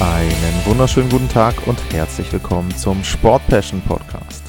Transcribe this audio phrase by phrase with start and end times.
[0.00, 4.44] Einen wunderschönen guten Tag und herzlich willkommen zum Sport Passion Podcast.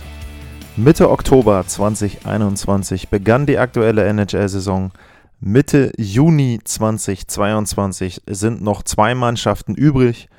[0.77, 4.91] Mitte Oktober 2021 begann die aktuelle NHL-Saison.
[5.39, 10.29] Mitte Juni 2022 sind noch zwei Mannschaften übrig.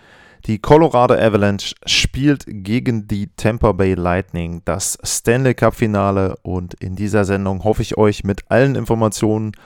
[0.47, 7.25] Die Colorado Avalanche spielt gegen die Tampa Bay Lightning das Stanley Cup-Finale und in dieser
[7.25, 9.57] Sendung hoffe ich euch mit allen Informationen,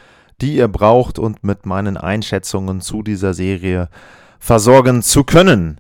[0.41, 3.91] die ihr braucht und mit meinen Einschätzungen zu dieser Serie
[4.45, 5.79] versorgen zu können.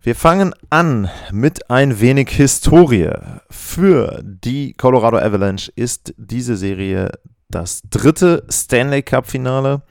[0.00, 3.10] Wir fangen an mit ein wenig Historie.
[3.50, 7.10] Für die Colorado Avalanche ist diese Serie
[7.50, 9.82] das dritte Stanley Cup Finale.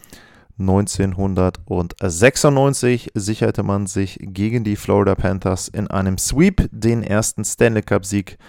[0.57, 8.07] 1996 sicherte man sich gegen die Florida Panthers in einem Sweep den ersten Stanley Cup
[8.07, 8.39] Sieg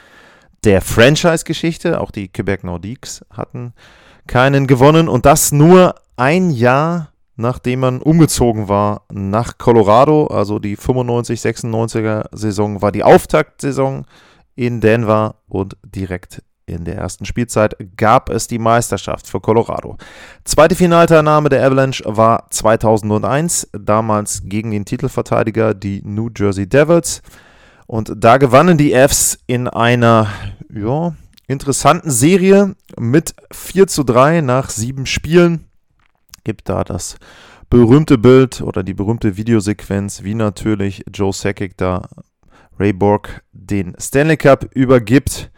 [0.64, 2.00] der Franchise-Geschichte.
[2.00, 3.74] Auch die Quebec Nordiques hatten
[4.26, 10.26] keinen gewonnen und das nur ein Jahr nachdem man umgezogen war nach Colorado.
[10.26, 14.06] Also die 95-96er Saison war die Auftaktsaison
[14.54, 19.96] in Denver und direkt in der ersten Spielzeit gab es die Meisterschaft für Colorado.
[20.44, 27.22] Zweite Finalteilnahme der Avalanche war 2001, damals gegen den Titelverteidiger, die New Jersey Devils.
[27.86, 30.26] Und da gewannen die Fs in einer
[30.74, 31.14] ja,
[31.46, 35.65] interessanten Serie mit 4 zu 3 nach sieben Spielen
[36.46, 37.16] gibt da das
[37.68, 42.08] berühmte Bild oder die berühmte Videosequenz, wie natürlich Joe Sakic da
[42.78, 45.50] Ray Borg den Stanley Cup übergibt.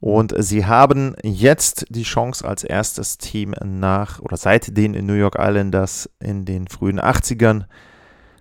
[0.00, 5.36] Und sie haben jetzt die Chance als erstes Team nach oder seit den New York
[5.38, 7.64] Islanders in den frühen 80ern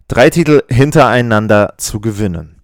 [0.07, 2.56] drei Titel hintereinander zu gewinnen.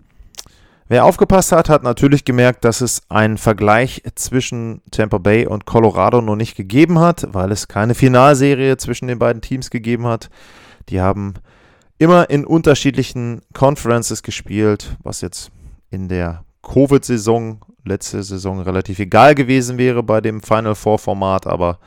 [0.90, 6.22] Wer aufgepasst hat, hat natürlich gemerkt, dass es einen Vergleich zwischen Tampa Bay und Colorado
[6.22, 10.30] noch nicht gegeben hat, weil es keine Finalserie zwischen den beiden Teams gegeben hat.
[10.90, 11.36] Die haben
[11.98, 15.52] immer in unterschiedlichen Conferences gespielt, was jetzt
[15.90, 21.80] in der Covid-Saison, letzte Saison relativ egal gewesen wäre bei dem Final Four Format, aber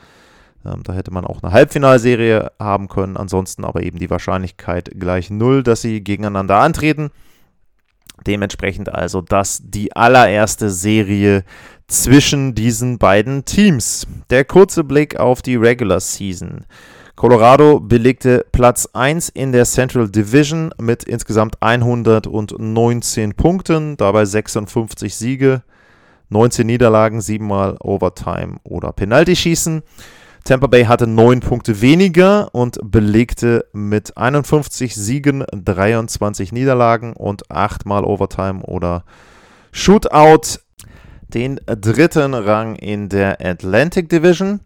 [0.65, 3.17] ähm, da hätte man auch eine Halbfinalserie haben können.
[3.17, 7.11] Ansonsten aber eben die Wahrscheinlichkeit gleich null, dass sie gegeneinander antreten.
[8.27, 11.45] Dementsprechend also das die allererste Serie
[11.87, 14.05] zwischen diesen beiden Teams.
[14.29, 16.65] Der kurze Blick auf die Regular Season.
[17.15, 25.63] Colorado belegte Platz 1 in der Central Division mit insgesamt 119 Punkten, dabei 56 Siege,
[26.29, 29.81] 19 Niederlagen, 7 mal Overtime oder Penalty schießen.
[30.47, 38.05] Tampa Bay hatte neun Punkte weniger und belegte mit 51 Siegen 23 Niederlagen und achtmal
[38.05, 39.03] Overtime oder
[39.73, 40.59] Shootout
[41.27, 44.61] den dritten Rang in der Atlantic Division.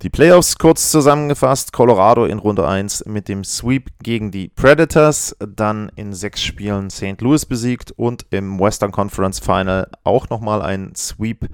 [0.00, 5.92] Die Playoffs kurz zusammengefasst: Colorado in Runde 1 mit dem Sweep gegen die Predators, dann
[5.96, 7.20] in sechs Spielen St.
[7.20, 11.50] Louis besiegt und im Western Conference Final auch nochmal ein Sweep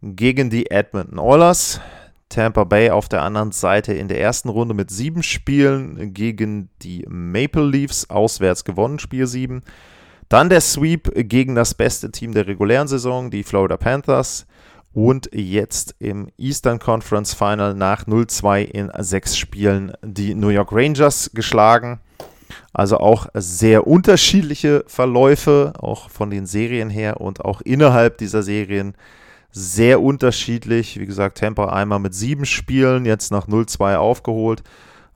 [0.00, 1.80] gegen die Edmonton Oilers.
[2.28, 7.04] Tampa Bay auf der anderen Seite in der ersten Runde mit sieben Spielen gegen die
[7.08, 9.62] Maple Leafs auswärts gewonnen, Spiel 7.
[10.28, 14.46] Dann der Sweep gegen das beste Team der regulären Saison, die Florida Panthers.
[14.92, 21.30] Und jetzt im Eastern Conference Final nach 0-2 in sechs Spielen die New York Rangers
[21.34, 22.00] geschlagen.
[22.72, 28.94] Also auch sehr unterschiedliche Verläufe, auch von den Serien her und auch innerhalb dieser Serien
[29.50, 30.98] sehr unterschiedlich.
[30.98, 34.62] Wie gesagt, Tampa einmal mit sieben Spielen, jetzt nach 0-2 aufgeholt.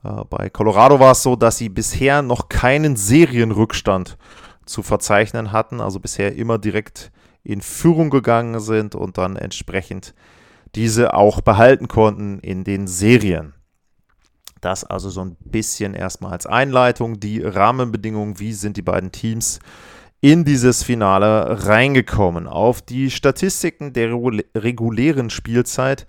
[0.03, 4.17] Äh, bei Colorado war es so, dass sie bisher noch keinen Serienrückstand
[4.65, 7.11] zu verzeichnen hatten, also bisher immer direkt
[7.43, 10.13] in Führung gegangen sind und dann entsprechend
[10.75, 13.53] diese auch behalten konnten in den Serien.
[14.61, 19.59] Das also so ein bisschen erstmal als Einleitung, die Rahmenbedingungen, wie sind die beiden Teams
[20.23, 22.47] in dieses Finale reingekommen.
[22.47, 24.09] Auf die Statistiken der
[24.55, 26.07] regulären Spielzeit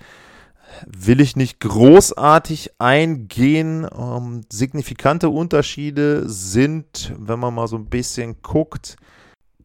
[0.87, 3.89] will ich nicht großartig eingehen.
[3.93, 8.95] Ähm, signifikante Unterschiede sind, wenn man mal so ein bisschen guckt,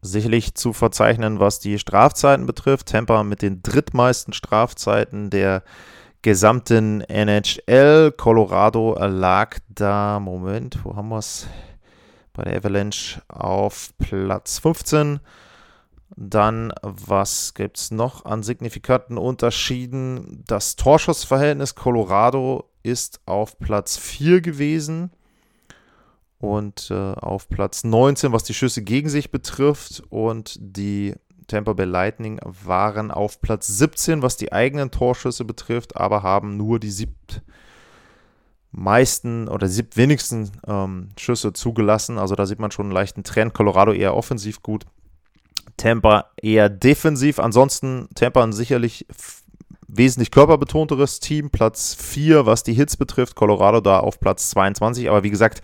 [0.02, 2.88] sicherlich zu verzeichnen, was die Strafzeiten betrifft.
[2.88, 5.62] Tampa mit den drittmeisten Strafzeiten der
[6.22, 8.10] gesamten NHL.
[8.16, 11.46] Colorado lag da, Moment, wo haben wir es?
[12.40, 15.20] Bei der Avalanche auf Platz 15.
[16.16, 20.42] Dann, was gibt es noch an signifikanten Unterschieden?
[20.46, 25.10] Das Torschussverhältnis Colorado ist auf Platz 4 gewesen
[26.38, 30.02] und äh, auf Platz 19, was die Schüsse gegen sich betrifft.
[30.08, 31.14] Und die
[31.46, 36.80] Tampa Bay Lightning waren auf Platz 17, was die eigenen Torschüsse betrifft, aber haben nur
[36.80, 37.42] die siebt
[38.72, 42.18] meisten oder wenigsten ähm, Schüsse zugelassen.
[42.18, 43.54] Also da sieht man schon einen leichten Trend.
[43.54, 44.84] Colorado eher offensiv gut.
[45.76, 47.38] Tampa eher defensiv.
[47.38, 49.06] Ansonsten Tampa ein sicherlich
[49.88, 51.50] wesentlich körperbetonteres Team.
[51.50, 53.34] Platz 4, was die Hits betrifft.
[53.34, 55.08] Colorado da auf Platz 22.
[55.08, 55.62] Aber wie gesagt,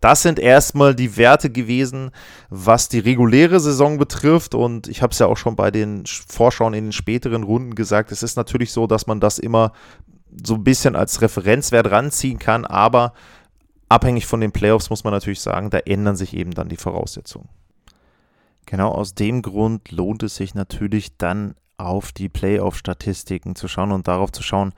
[0.00, 2.10] das sind erstmal die Werte gewesen,
[2.50, 4.54] was die reguläre Saison betrifft.
[4.54, 8.10] Und ich habe es ja auch schon bei den Vorschauen in den späteren Runden gesagt.
[8.10, 9.72] Es ist natürlich so, dass man das immer
[10.44, 13.12] so ein bisschen als Referenzwert ranziehen kann, aber
[13.88, 17.48] abhängig von den Playoffs muss man natürlich sagen, da ändern sich eben dann die Voraussetzungen.
[18.66, 24.08] Genau aus dem Grund lohnt es sich natürlich dann auf die Playoff-Statistiken zu schauen und
[24.08, 24.74] darauf zu schauen,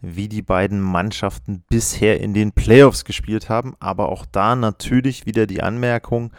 [0.00, 3.74] wie die beiden Mannschaften bisher in den Playoffs gespielt haben.
[3.80, 6.32] Aber auch da natürlich wieder die Anmerkung,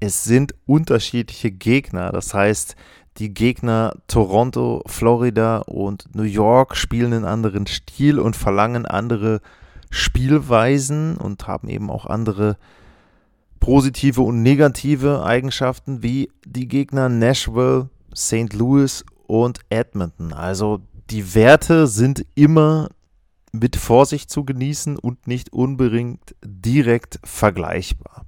[0.00, 2.12] es sind unterschiedliche Gegner.
[2.12, 2.76] Das heißt,
[3.18, 9.40] die Gegner Toronto, Florida und New York spielen einen anderen Stil und verlangen andere
[9.90, 12.56] Spielweisen und haben eben auch andere
[13.60, 18.52] positive und negative Eigenschaften wie die Gegner Nashville, St.
[18.52, 20.32] Louis und Edmonton.
[20.32, 20.80] Also
[21.10, 22.88] die Werte sind immer
[23.52, 28.26] mit Vorsicht zu genießen und nicht unbedingt direkt vergleichbar.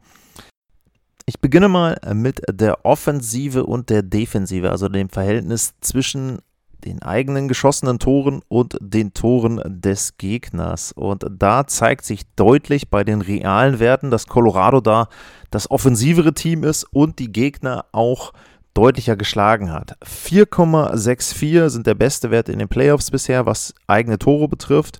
[1.28, 6.38] Ich beginne mal mit der Offensive und der Defensive, also dem Verhältnis zwischen
[6.86, 10.92] den eigenen geschossenen Toren und den Toren des Gegners.
[10.92, 15.08] Und da zeigt sich deutlich bei den realen Werten, dass Colorado da
[15.50, 18.32] das offensivere Team ist und die Gegner auch
[18.72, 19.98] deutlicher geschlagen hat.
[20.06, 24.98] 4,64 sind der beste Wert in den Playoffs bisher, was eigene Tore betrifft.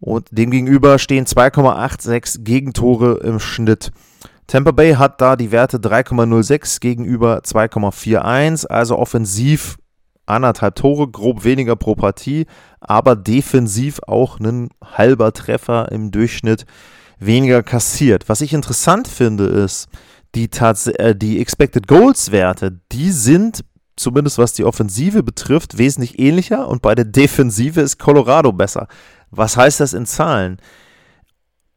[0.00, 3.92] Und demgegenüber stehen 2,86 Gegentore im Schnitt.
[4.48, 9.76] Tampa Bay hat da die Werte 3,06 gegenüber 2,41, also offensiv
[10.24, 12.46] anderthalb Tore, grob weniger pro Partie,
[12.80, 16.64] aber defensiv auch ein halber Treffer im Durchschnitt
[17.18, 18.30] weniger kassiert.
[18.30, 19.88] Was ich interessant finde, ist,
[20.34, 23.64] die, Tats äh, die Expected Goals Werte, die sind
[23.96, 28.88] zumindest was die Offensive betrifft, wesentlich ähnlicher und bei der Defensive ist Colorado besser.
[29.30, 30.58] Was heißt das in Zahlen?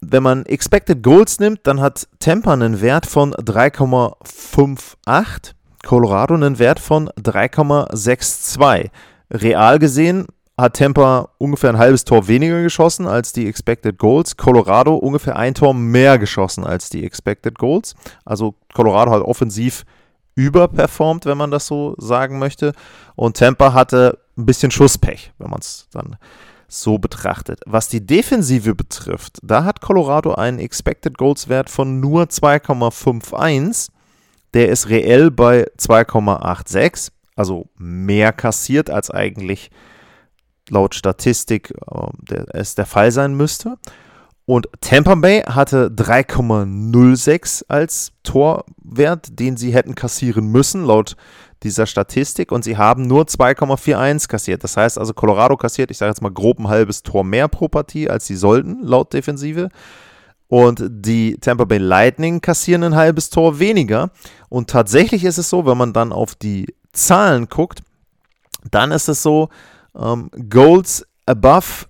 [0.02, 5.54] Wenn man Expected Goals nimmt, dann hat Tampa einen Wert von 3,58,
[5.86, 8.90] Colorado einen Wert von 3,62.
[9.32, 10.28] Real gesehen
[10.58, 14.36] hat Tampa ungefähr ein halbes Tor weniger geschossen als die Expected Goals.
[14.38, 17.96] Colorado ungefähr ein Tor mehr geschossen als die Expected Goals.
[18.26, 19.86] Also Colorado hat offensiv
[20.36, 22.74] überperformt, wenn man das so sagen möchte.
[23.16, 26.18] Und Tampa hatte ein bisschen Schusspech, wenn man es dann
[26.72, 27.62] so betrachtet.
[27.66, 33.90] Was die Defensive betrifft, da hat Colorado einen Expected Goals Wert von nur 2,51.
[34.54, 39.70] Der ist reell bei 2,86, also mehr kassiert als eigentlich
[40.70, 41.74] laut Statistik
[42.30, 43.78] äh, es der Fall sein müsste.
[44.46, 51.16] Und Tampa Bay hatte 3,06 als Torwert, den sie hätten kassieren müssen, laut
[51.64, 52.52] dieser Statistik.
[52.52, 54.64] Und sie haben nur 2,41 kassiert.
[54.64, 57.68] Das heißt also, Colorado kassiert, ich sage jetzt mal grob ein halbes Tor mehr pro
[57.68, 59.70] Partie, als sie sollten, laut Defensive.
[60.48, 64.12] Und die Tampa Bay Lightning kassieren ein halbes Tor weniger.
[64.50, 67.80] Und tatsächlich ist es so, wenn man dann auf die Zahlen guckt,
[68.70, 69.50] dann ist es so,
[69.96, 71.86] ähm, Goals above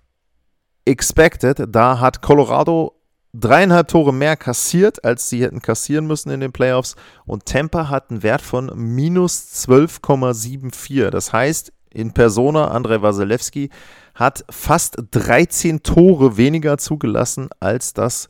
[0.85, 1.65] expected.
[1.69, 3.00] Da hat Colorado
[3.33, 6.95] dreieinhalb Tore mehr kassiert, als sie hätten kassieren müssen in den Playoffs.
[7.25, 11.09] Und Tampa hat einen Wert von minus 12,74.
[11.09, 13.69] Das heißt, in Persona, Andrei Wasilewski
[14.15, 18.29] hat fast 13 Tore weniger zugelassen, als das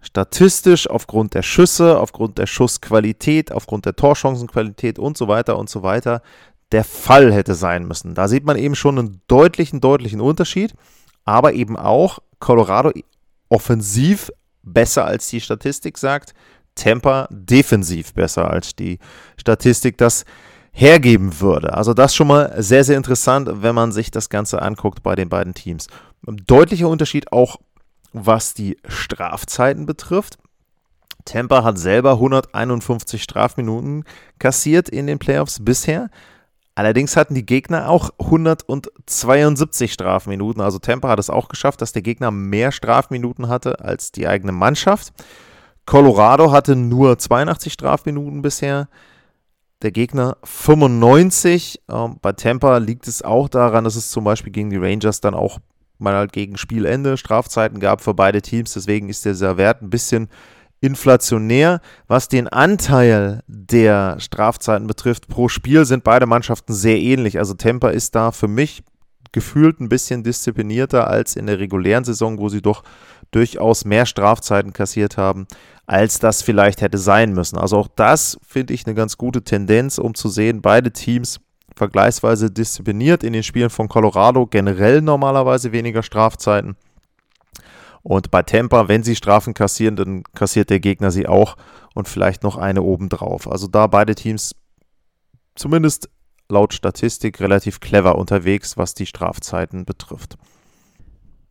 [0.00, 5.82] statistisch aufgrund der Schüsse, aufgrund der Schussqualität, aufgrund der Torchancenqualität und so weiter und so
[5.82, 6.22] weiter
[6.72, 8.14] der Fall hätte sein müssen.
[8.14, 10.74] Da sieht man eben schon einen deutlichen, deutlichen Unterschied
[11.26, 12.92] aber eben auch Colorado
[13.48, 14.30] offensiv
[14.62, 16.34] besser als die Statistik sagt,
[16.74, 18.98] Tampa defensiv besser als die
[19.36, 20.24] Statistik das
[20.72, 21.72] hergeben würde.
[21.72, 25.30] Also das schon mal sehr, sehr interessant, wenn man sich das Ganze anguckt bei den
[25.30, 25.86] beiden Teams.
[26.22, 27.56] Deutlicher Unterschied auch,
[28.12, 30.38] was die Strafzeiten betrifft.
[31.24, 34.04] Tampa hat selber 151 Strafminuten
[34.38, 36.10] kassiert in den Playoffs bisher.
[36.76, 40.60] Allerdings hatten die Gegner auch 172 Strafminuten.
[40.60, 44.52] Also Tampa hat es auch geschafft, dass der Gegner mehr Strafminuten hatte als die eigene
[44.52, 45.14] Mannschaft.
[45.86, 48.88] Colorado hatte nur 82 Strafminuten bisher.
[49.80, 51.80] Der Gegner 95.
[51.88, 55.34] Ähm, bei Tampa liegt es auch daran, dass es zum Beispiel gegen die Rangers dann
[55.34, 55.58] auch
[55.98, 58.74] mal halt gegen Spielende Strafzeiten gab für beide Teams.
[58.74, 60.28] Deswegen ist dieser Wert ein bisschen
[60.80, 61.80] inflationär.
[62.06, 67.38] Was den Anteil der Strafzeiten betrifft pro Spiel, sind beide Mannschaften sehr ähnlich.
[67.38, 68.82] Also Tampa ist da für mich
[69.32, 72.82] gefühlt ein bisschen disziplinierter als in der regulären Saison, wo sie doch
[73.30, 75.46] durchaus mehr Strafzeiten kassiert haben,
[75.86, 77.58] als das vielleicht hätte sein müssen.
[77.58, 81.40] Also auch das finde ich eine ganz gute Tendenz, um zu sehen, beide Teams
[81.74, 86.76] vergleichsweise diszipliniert in den Spielen von Colorado, generell normalerweise weniger Strafzeiten
[88.06, 91.56] und bei Tampa, wenn sie Strafen kassieren, dann kassiert der Gegner sie auch
[91.92, 93.50] und vielleicht noch eine obendrauf.
[93.50, 94.54] Also da beide Teams
[95.56, 96.08] zumindest
[96.48, 100.38] laut Statistik relativ clever unterwegs, was die Strafzeiten betrifft.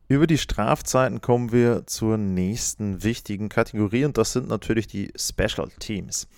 [0.08, 5.68] Über die Strafzeiten kommen wir zur nächsten wichtigen Kategorie und das sind natürlich die Special
[5.80, 6.30] Teams.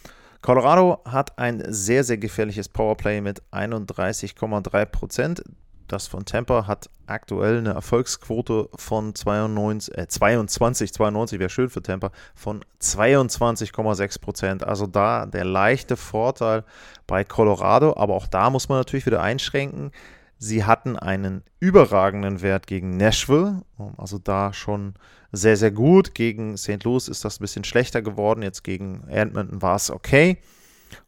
[0.42, 5.44] Colorado hat ein sehr, sehr gefährliches Powerplay mit 31,3 Prozent
[5.88, 11.82] das von Tampa hat aktuell eine Erfolgsquote von 92, äh 22, 92 wäre schön für
[11.82, 14.64] Tampa, von 22,6 Prozent.
[14.64, 16.64] Also da der leichte Vorteil
[17.08, 19.92] bei Colorado, aber auch da muss man natürlich wieder einschränken.
[20.40, 23.64] Sie hatten einen überragenden Wert gegen Nashville,
[23.98, 24.94] also da schon
[25.32, 26.14] sehr, sehr gut.
[26.14, 26.84] Gegen St.
[26.84, 28.44] Louis ist das ein bisschen schlechter geworden.
[28.44, 30.38] Jetzt gegen Edmonton war es okay.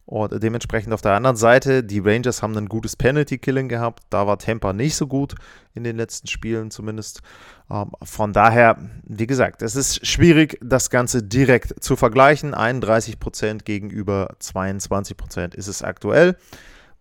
[0.06, 4.02] Und dementsprechend auf der anderen Seite, die Rangers haben ein gutes Penalty-Killing gehabt.
[4.10, 5.34] Da war Tampa nicht so gut
[5.74, 7.22] in den letzten Spielen zumindest.
[7.70, 12.54] Ähm, von daher, wie gesagt, es ist schwierig, das Ganze direkt zu vergleichen.
[12.54, 16.36] 31% gegenüber 22% ist es aktuell.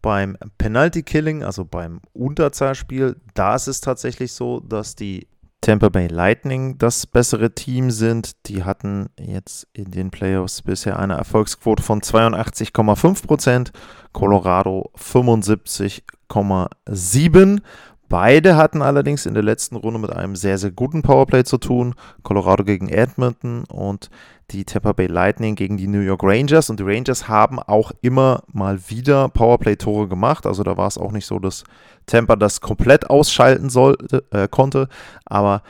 [0.01, 5.27] Beim Penalty-Killing, also beim Unterzahlspiel, da ist es tatsächlich so, dass die
[5.70, 8.48] Tampa Bay Lightning das bessere Team sind.
[8.48, 13.70] Die hatten jetzt in den Playoffs bisher eine Erfolgsquote von 82,5%,
[14.12, 17.62] Colorado 75,7%.
[18.08, 21.94] Beide hatten allerdings in der letzten Runde mit einem sehr, sehr guten Powerplay zu tun.
[22.24, 24.10] Colorado gegen Edmonton und
[24.51, 26.70] die Tampa Bay Lightning gegen die New York Rangers.
[26.70, 30.46] Und die Rangers haben auch immer mal wieder Powerplay-Tore gemacht.
[30.46, 31.63] Also da war es auch nicht so, dass
[32.06, 34.88] Tampa das komplett ausschalten sollte, äh, konnte.
[35.25, 35.63] Aber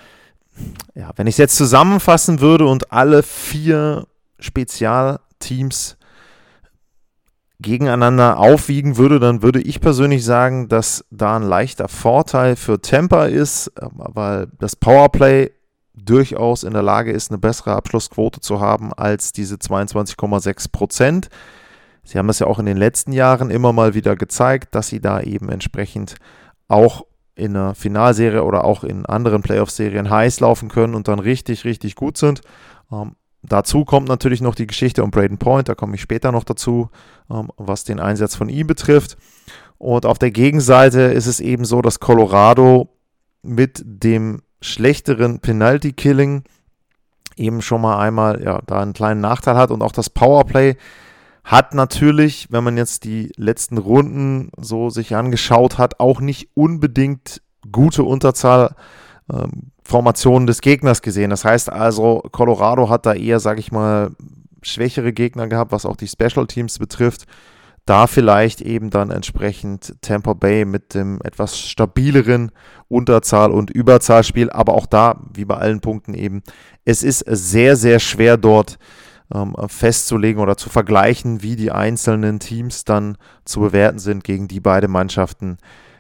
[0.96, 4.08] ja, wenn ich es jetzt zusammenfassen würde und alle vier
[4.40, 5.98] Spezialteams
[7.62, 13.26] gegeneinander aufwiegen würde, dann würde ich persönlich sagen, dass da ein leichter Vorteil für Tampa
[13.26, 15.52] ist, weil das Powerplay
[16.06, 21.30] durchaus in der Lage ist, eine bessere Abschlussquote zu haben als diese 22,6 Prozent.
[22.04, 25.00] Sie haben das ja auch in den letzten Jahren immer mal wieder gezeigt, dass sie
[25.00, 26.16] da eben entsprechend
[26.68, 31.66] auch in einer Finalserie oder auch in anderen Playoff-Serien heiß laufen können und dann richtig,
[31.66, 32.42] richtig gut sind.
[32.92, 36.44] Ähm, dazu kommt natürlich noch die Geschichte um Braden Point, da komme ich später noch
[36.44, 36.90] dazu,
[37.30, 39.18] ähm, was den Einsatz von ihm betrifft.
[39.78, 42.90] Und auf der Gegenseite ist es eben so, dass Colorado
[43.42, 46.44] mit dem schlechteren Penalty-Killing
[47.36, 50.76] eben schon mal einmal ja, da einen kleinen Nachteil hat und auch das Powerplay
[51.44, 57.42] hat natürlich, wenn man jetzt die letzten Runden so sich angeschaut hat, auch nicht unbedingt
[57.72, 61.32] gute Unterzahlformationen ähm, des Gegners gesehen.
[61.32, 64.12] Das heißt also, Colorado hat da eher, sage ich mal,
[64.62, 67.26] schwächere Gegner gehabt, was auch die Special Teams betrifft.
[67.86, 72.52] Da vielleicht eben dann entsprechend Tampa Bay mit dem etwas stabileren
[72.88, 74.50] Unterzahl- und Überzahlspiel.
[74.50, 76.44] Aber auch da, wie bei allen Punkten eben,
[76.86, 78.78] es ist sehr, sehr schwer dort
[79.34, 84.60] ähm, festzulegen oder zu vergleichen, wie die einzelnen Teams dann zu bewerten sind, gegen die
[84.60, 85.58] beide Mannschaften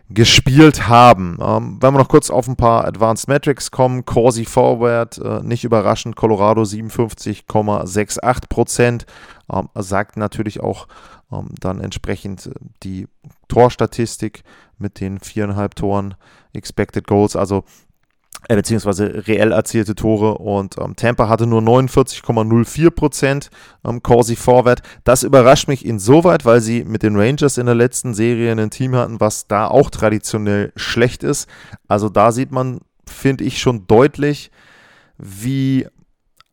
[0.10, 1.38] gespielt haben.
[1.42, 5.64] Ähm, wenn wir noch kurz auf ein paar Advanced Metrics kommen, Corsi Forward, äh, nicht
[5.64, 9.06] überraschend, Colorado 57,68 Prozent,
[9.52, 10.88] ähm, sagt natürlich auch
[11.32, 12.52] ähm, dann entsprechend äh,
[12.84, 13.08] die
[13.48, 14.44] Torstatistik
[14.80, 16.16] mit den viereinhalb Toren
[16.54, 17.64] Expected Goals, also
[18.48, 23.50] äh, beziehungsweise reell erzielte Tore und ähm, Tampa hatte nur 49,04 Prozent
[23.86, 24.82] ähm, Corsi Forward.
[25.04, 28.96] Das überrascht mich insoweit, weil sie mit den Rangers in der letzten Serie ein Team
[28.96, 31.50] hatten, was da auch traditionell schlecht ist.
[31.88, 34.52] Also da sieht man, finde ich, schon deutlich,
[35.18, 35.86] wie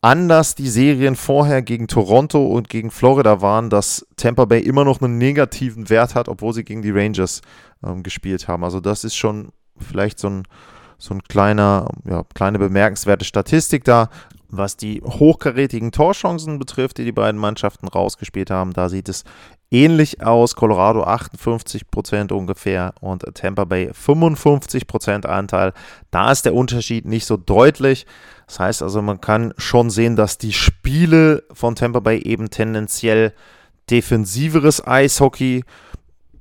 [0.01, 5.01] anders die Serien vorher gegen Toronto und gegen Florida waren, dass Tampa Bay immer noch
[5.01, 7.43] einen negativen Wert hat, obwohl sie gegen die Rangers
[7.85, 8.65] ähm, gespielt haben.
[8.65, 10.43] Also das ist schon vielleicht so ein
[10.99, 14.09] so ein kleiner, ja, kleine bemerkenswerte Statistik da.
[14.49, 19.25] Was die hochkarätigen Torchancen betrifft, die die beiden Mannschaften rausgespielt haben, da sieht es
[19.71, 20.55] ähnlich aus.
[20.55, 25.73] Colorado 58% ungefähr und Tampa Bay 55% Anteil.
[26.11, 28.07] Da ist der Unterschied nicht so deutlich.
[28.47, 33.33] Das heißt also, man kann schon sehen, dass die Spiele von Tampa Bay eben tendenziell
[33.91, 35.65] defensiveres Eishockey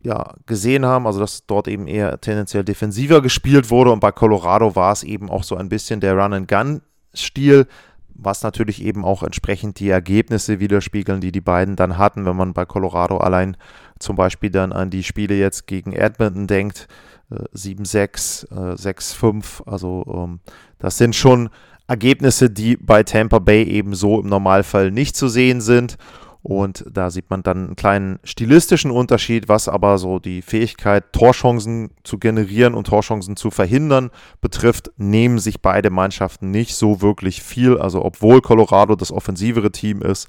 [0.05, 4.75] ja, gesehen haben, also dass dort eben eher tendenziell defensiver gespielt wurde und bei Colorado
[4.75, 7.65] war es eben auch so ein bisschen der Run-and-Gun-Stil,
[8.13, 12.53] was natürlich eben auch entsprechend die Ergebnisse widerspiegeln, die die beiden dann hatten, wenn man
[12.53, 13.57] bei Colorado allein
[13.99, 16.87] zum Beispiel dann an die Spiele jetzt gegen Edmonton denkt,
[17.31, 20.39] 7-6, äh, 6-5, äh, also ähm,
[20.77, 21.49] das sind schon
[21.87, 25.97] Ergebnisse, die bei Tampa Bay eben so im Normalfall nicht zu sehen sind
[26.45, 31.89] und da sieht man dann einen kleinen stilistischen Unterschied, was aber so die Fähigkeit, Torchancen
[32.03, 37.79] zu generieren und Torchancen zu verhindern betrifft, nehmen sich beide Mannschaften nicht so wirklich viel.
[37.79, 40.27] Also obwohl Colorado das offensivere Team ist,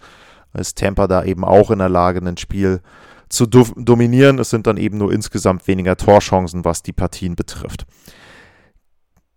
[0.54, 2.80] ist Tampa da eben auch in der Lage, ein Spiel
[3.28, 4.38] zu dominieren.
[4.38, 7.84] Es sind dann eben nur insgesamt weniger Torchancen, was die Partien betrifft.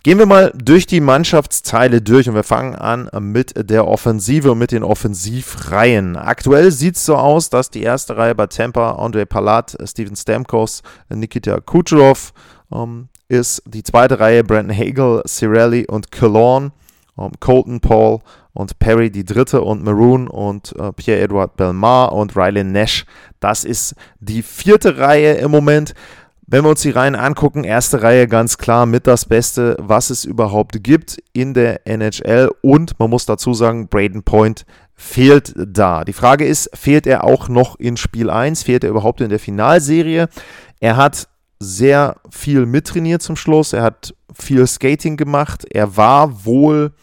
[0.01, 4.57] Gehen wir mal durch die Mannschaftsteile durch und wir fangen an mit der Offensive und
[4.57, 6.15] mit den Offensivreihen.
[6.15, 10.83] Aktuell sieht es so aus, dass die erste Reihe bei Tampa Andre Palat, Steven Stamkos,
[11.09, 12.31] Nikita Kucherov
[12.71, 13.61] ähm, ist.
[13.65, 16.71] Die zweite Reihe Brandon Hagel, Cirelli und Cologne,
[17.17, 18.19] ähm, Colton Paul
[18.53, 23.05] und Perry die dritte und Maroon und äh, Pierre-Edouard Belmar und Riley Nash.
[23.41, 25.93] Das ist die vierte Reihe im Moment.
[26.51, 30.25] Wenn wir uns die Reihen angucken, erste Reihe ganz klar mit das Beste, was es
[30.25, 32.49] überhaupt gibt in der NHL.
[32.61, 36.03] Und man muss dazu sagen, Braden Point fehlt da.
[36.03, 38.63] Die Frage ist, fehlt er auch noch in Spiel 1?
[38.63, 40.27] Fehlt er überhaupt in der Finalserie?
[40.79, 41.27] Er hat
[41.59, 43.73] sehr viel mittrainiert zum Schluss.
[43.73, 45.65] Er hat viel Skating gemacht.
[45.69, 46.93] Er war wohl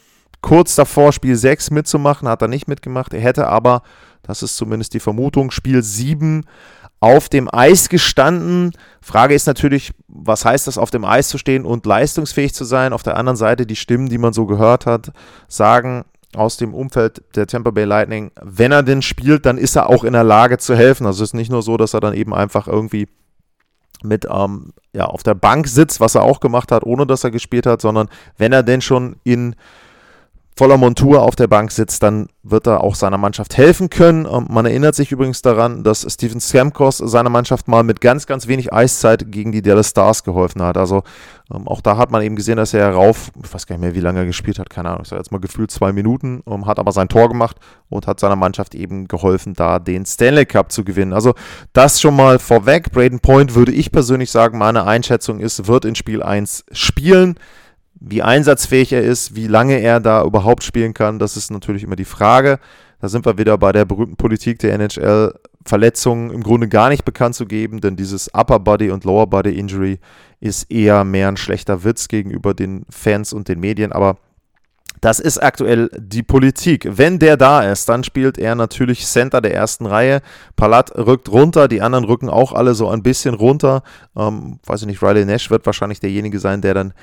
[0.40, 3.14] kurz davor, Spiel 6 mitzumachen, hat er nicht mitgemacht.
[3.14, 3.82] Er hätte aber,
[4.24, 6.42] das ist zumindest die Vermutung, Spiel 7
[7.00, 8.72] auf dem Eis gestanden.
[9.00, 12.92] Frage ist natürlich, was heißt das, auf dem Eis zu stehen und leistungsfähig zu sein?
[12.92, 15.12] Auf der anderen Seite, die Stimmen, die man so gehört hat,
[15.48, 16.04] sagen
[16.34, 20.04] aus dem Umfeld der Tampa Bay Lightning, wenn er denn spielt, dann ist er auch
[20.04, 21.06] in der Lage zu helfen.
[21.06, 23.08] Also es ist nicht nur so, dass er dann eben einfach irgendwie
[24.02, 27.30] mit ähm, ja, auf der Bank sitzt, was er auch gemacht hat, ohne dass er
[27.30, 29.56] gespielt hat, sondern wenn er denn schon in
[30.56, 34.26] voller Montur auf der Bank sitzt, dann wird er auch seiner Mannschaft helfen können.
[34.26, 38.46] Ähm, man erinnert sich übrigens daran, dass Steven Stamkos seiner Mannschaft mal mit ganz, ganz
[38.46, 40.78] wenig Eiszeit gegen die Dallas Stars geholfen hat.
[40.78, 41.02] Also
[41.52, 43.94] ähm, auch da hat man eben gesehen, dass er rauf, ich weiß gar nicht mehr,
[43.94, 46.64] wie lange er gespielt hat, keine Ahnung, ich sage jetzt mal gefühlt zwei Minuten, ähm,
[46.64, 47.58] hat aber sein Tor gemacht
[47.90, 51.12] und hat seiner Mannschaft eben geholfen, da den Stanley Cup zu gewinnen.
[51.12, 51.34] Also
[51.74, 52.92] das schon mal vorweg.
[52.92, 57.38] Braden Point würde ich persönlich sagen, meine Einschätzung ist, wird in Spiel 1 spielen.
[57.98, 61.96] Wie einsatzfähig er ist, wie lange er da überhaupt spielen kann, das ist natürlich immer
[61.96, 62.58] die Frage.
[63.00, 67.04] Da sind wir wieder bei der berühmten Politik der NHL, Verletzungen im Grunde gar nicht
[67.04, 69.98] bekannt zu geben, denn dieses Upper Body und Lower Body Injury
[70.40, 74.16] ist eher mehr ein schlechter Witz gegenüber den Fans und den Medien, aber
[75.00, 76.88] das ist aktuell die Politik.
[76.90, 80.22] Wenn der da ist, dann spielt er natürlich Center der ersten Reihe.
[80.56, 83.82] Palat rückt runter, die anderen rücken auch alle so ein bisschen runter.
[84.16, 86.94] Ähm, weiß ich nicht, Riley Nash wird wahrscheinlich derjenige sein, der dann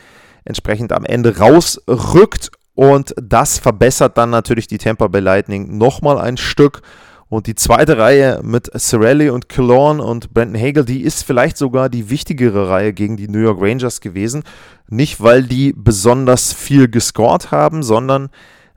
[0.45, 2.51] entsprechend am Ende rausrückt.
[2.75, 6.81] Und das verbessert dann natürlich die Tampa Bay Lightning nochmal ein Stück.
[7.29, 11.89] Und die zweite Reihe mit Cirelli und Killorn und Brandon Hagel, die ist vielleicht sogar
[11.89, 14.43] die wichtigere Reihe gegen die New York Rangers gewesen.
[14.87, 18.29] Nicht, weil die besonders viel gescored haben, sondern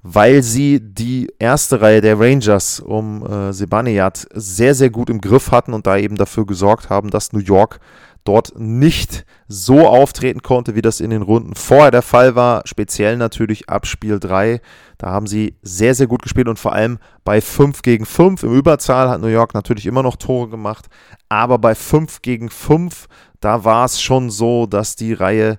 [0.03, 5.51] weil sie die erste Reihe der Rangers um äh, Sebaniat sehr, sehr gut im Griff
[5.51, 7.81] hatten und da eben dafür gesorgt haben, dass New York
[8.27, 12.63] dort nicht so auftreten konnte, wie das in den Runden vorher der Fall war.
[12.67, 14.61] Speziell natürlich ab Spiel 3.
[14.99, 18.55] Da haben sie sehr, sehr gut gespielt und vor allem bei 5 gegen 5 im
[18.55, 20.87] Überzahl hat New York natürlich immer noch Tore gemacht.
[21.29, 23.07] Aber bei 5 gegen 5,
[23.41, 25.59] da war es schon so, dass die Reihe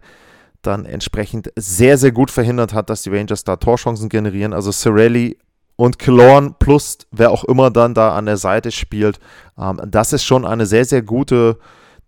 [0.62, 4.54] dann entsprechend sehr, sehr gut verhindert hat, dass die Rangers da Torchancen generieren.
[4.54, 5.38] Also Cirelli
[5.78, 9.20] und Killorn plus wer auch immer dann da an der Seite spielt.
[9.58, 11.58] Ähm, das ist schon eine sehr, sehr gute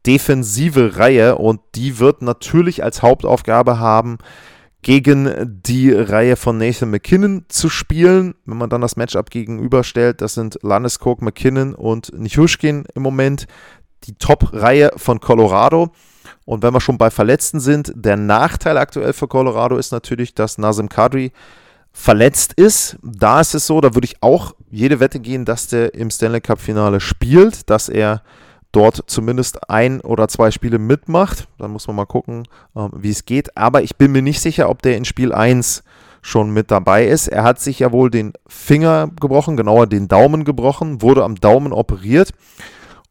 [0.05, 4.17] defensive Reihe und die wird natürlich als Hauptaufgabe haben,
[4.81, 8.35] gegen die Reihe von Nathan McKinnon zu spielen.
[8.45, 13.47] Wenn man dann das Matchup gegenüberstellt, das sind Landeskog, McKinnon und Nichushkin im Moment
[14.05, 15.91] die Top-Reihe von Colorado.
[16.45, 20.57] Und wenn wir schon bei Verletzten sind, der Nachteil aktuell für Colorado ist natürlich, dass
[20.57, 21.33] Nazem Kadri
[21.91, 22.97] verletzt ist.
[23.03, 26.39] Da ist es so, da würde ich auch jede Wette gehen, dass der im Stanley
[26.39, 28.21] Cup-Finale spielt, dass er
[28.71, 31.47] dort zumindest ein oder zwei Spiele mitmacht.
[31.57, 33.57] Dann muss man mal gucken, ähm, wie es geht.
[33.57, 35.83] Aber ich bin mir nicht sicher, ob der in Spiel 1
[36.21, 37.27] schon mit dabei ist.
[37.27, 41.71] Er hat sich ja wohl den Finger gebrochen, genauer den Daumen gebrochen, wurde am Daumen
[41.71, 42.31] operiert.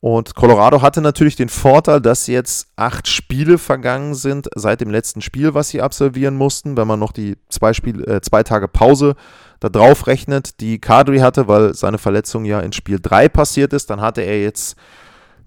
[0.00, 5.22] Und Colorado hatte natürlich den Vorteil, dass jetzt acht Spiele vergangen sind seit dem letzten
[5.22, 9.16] Spiel, was sie absolvieren mussten, wenn man noch die zwei, Spiel, äh, zwei Tage Pause
[9.58, 13.90] da drauf rechnet, die Kadri hatte, weil seine Verletzung ja in Spiel 3 passiert ist.
[13.90, 14.76] Dann hatte er jetzt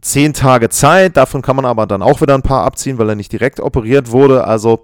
[0.02, 1.18] zehn Tage Zeit.
[1.18, 4.12] Davon kann man aber dann auch wieder ein paar abziehen, weil er nicht direkt operiert
[4.12, 4.46] wurde.
[4.46, 4.84] Also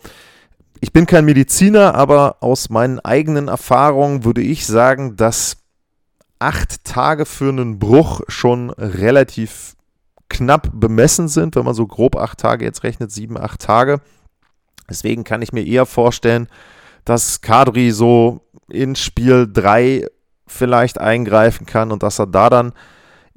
[0.80, 5.58] ich bin kein Mediziner, aber aus meinen eigenen Erfahrungen würde ich sagen, dass
[6.40, 9.76] acht Tage für einen Bruch schon relativ
[10.30, 14.02] knapp bemessen sind, wenn man so grob acht Tage jetzt rechnet, sieben, acht Tage.
[14.90, 16.48] Deswegen kann ich mir eher vorstellen,
[17.06, 20.08] dass Kadri so in Spiel 3
[20.46, 22.74] vielleicht eingreifen kann und dass er da dann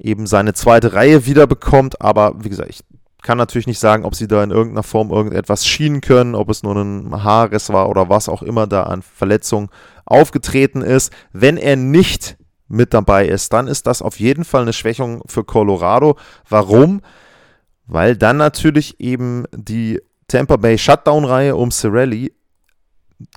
[0.03, 2.01] eben seine zweite Reihe wiederbekommt.
[2.01, 2.81] Aber wie gesagt, ich
[3.21, 6.63] kann natürlich nicht sagen, ob sie da in irgendeiner Form irgendetwas schienen können, ob es
[6.63, 9.69] nur ein Haarriss war oder was auch immer da an Verletzung
[10.05, 11.11] aufgetreten ist.
[11.31, 12.37] Wenn er nicht
[12.67, 16.17] mit dabei ist, dann ist das auf jeden Fall eine Schwächung für Colorado.
[16.49, 17.01] Warum?
[17.85, 22.33] Weil dann natürlich eben die Tampa Bay Shutdown-Reihe um Cirelli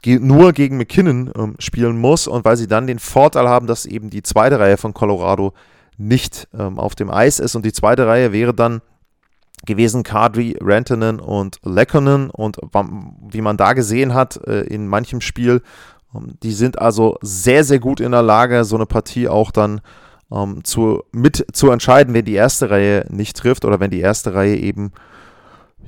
[0.06, 4.08] nur gegen McKinnon ähm, spielen muss und weil sie dann den Vorteil haben, dass eben
[4.08, 5.52] die zweite Reihe von Colorado
[5.96, 7.54] nicht ähm, auf dem Eis ist.
[7.54, 8.80] Und die zweite Reihe wäre dann
[9.66, 12.30] gewesen Kadri, Rantanen und Lekkonen.
[12.30, 12.58] Und
[13.30, 15.62] wie man da gesehen hat äh, in manchem Spiel,
[16.14, 19.80] ähm, die sind also sehr, sehr gut in der Lage, so eine Partie auch dann
[20.32, 24.34] ähm, zu, mit zu entscheiden, wenn die erste Reihe nicht trifft oder wenn die erste
[24.34, 24.92] Reihe eben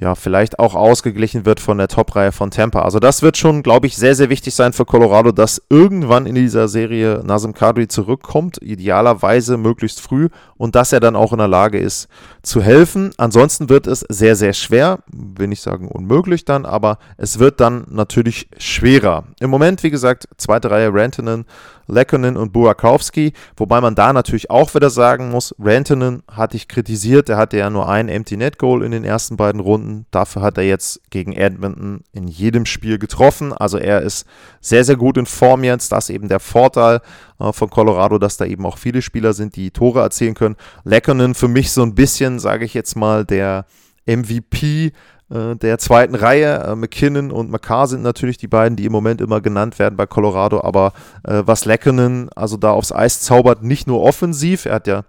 [0.01, 2.83] ja, vielleicht auch ausgeglichen wird von der Top-Reihe von Tampa.
[2.83, 6.35] Also das wird schon, glaube ich, sehr, sehr wichtig sein für Colorado, dass irgendwann in
[6.35, 11.49] dieser Serie Nazem Kadri zurückkommt, idealerweise möglichst früh und dass er dann auch in der
[11.49, 12.09] Lage ist
[12.43, 13.13] zu helfen.
[13.17, 17.87] Ansonsten wird es sehr, sehr schwer, will nicht sagen unmöglich dann, aber es wird dann
[17.89, 19.25] natürlich schwerer.
[19.41, 21.47] Im Moment, wie gesagt, zweite Reihe Rantanen,
[21.87, 27.29] Lekkonen und Burakowski, wobei man da natürlich auch wieder sagen muss, Rantanen hatte ich kritisiert,
[27.29, 30.59] der hatte ja nur ein Empty Net Goal in den ersten beiden Runden, dafür hat
[30.59, 34.27] er jetzt gegen Edmonton in jedem Spiel getroffen, also er ist
[34.61, 37.01] sehr, sehr gut in Form jetzt, das ist eben der Vorteil
[37.39, 40.57] äh, von Colorado, dass da eben auch viele Spieler sind, die Tore erzielen können.
[40.85, 43.67] Lekkonen für mich so ein bisschen, sage ich jetzt mal, der
[44.07, 44.93] MVP
[45.31, 46.65] äh, der zweiten Reihe.
[46.65, 50.07] Äh, McKinnon und McCarr sind natürlich die beiden, die im Moment immer genannt werden bei
[50.07, 50.63] Colorado.
[50.63, 50.93] Aber
[51.25, 55.05] äh, was Lekkonen also da aufs Eis zaubert, nicht nur offensiv, er hat ja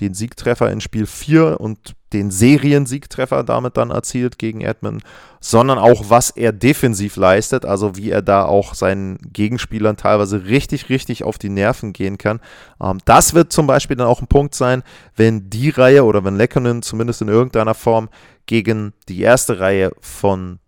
[0.00, 5.02] den Siegtreffer in Spiel 4 und den Seriensiegtreffer damit dann erzielt gegen Edmund,
[5.40, 10.88] sondern auch, was er defensiv leistet, also wie er da auch seinen Gegenspielern teilweise richtig,
[10.88, 12.40] richtig auf die Nerven gehen kann.
[12.80, 14.82] Ähm, das wird zum Beispiel dann auch ein Punkt sein,
[15.16, 18.08] wenn die Reihe oder wenn Lekkonen zumindest in irgendeiner Form
[18.46, 20.58] gegen die erste Reihe von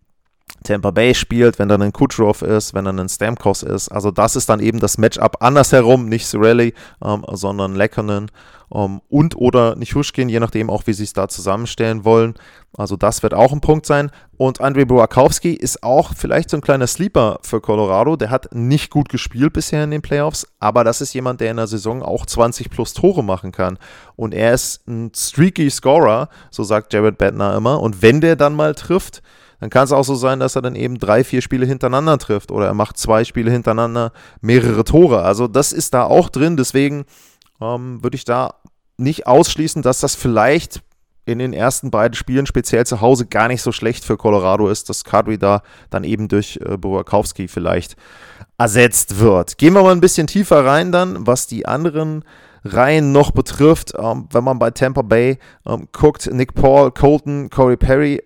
[0.65, 3.89] Tampa Bay spielt, wenn dann ein Kucherov ist, wenn dann ein Stamkos ist.
[3.89, 8.31] Also das ist dann eben das Matchup andersherum, nicht Sorelli, ähm, sondern Lekkonen
[8.75, 12.35] ähm, und oder Nichushkin, je nachdem auch, wie sie es da zusammenstellen wollen.
[12.77, 14.11] Also das wird auch ein Punkt sein.
[14.37, 18.17] Und Andrei Burakowski ist auch vielleicht so ein kleiner Sleeper für Colorado.
[18.17, 21.57] Der hat nicht gut gespielt bisher in den Playoffs, aber das ist jemand, der in
[21.57, 23.79] der Saison auch 20 plus Tore machen kann.
[24.15, 27.81] Und er ist ein streaky Scorer, so sagt Jared Bettner immer.
[27.81, 29.23] Und wenn der dann mal trifft,
[29.61, 32.51] dann kann es auch so sein, dass er dann eben drei, vier Spiele hintereinander trifft
[32.51, 35.23] oder er macht zwei Spiele hintereinander mehrere Tore.
[35.23, 37.05] Also das ist da auch drin, deswegen
[37.61, 38.55] ähm, würde ich da
[38.99, 40.83] nicht ausschließen, dass das vielleicht
[41.27, 44.89] in den ersten beiden Spielen, speziell zu Hause, gar nicht so schlecht für Colorado ist,
[44.89, 47.97] dass Kadri da dann eben durch äh, Burakowski vielleicht
[48.59, 49.59] ersetzt wird.
[49.59, 52.25] Gehen wir mal ein bisschen tiefer rein dann, was die anderen
[52.65, 53.93] Reihen noch betrifft.
[53.99, 58.23] Ähm, wenn man bei Tampa Bay ähm, guckt, Nick Paul, Colton, Corey Perry,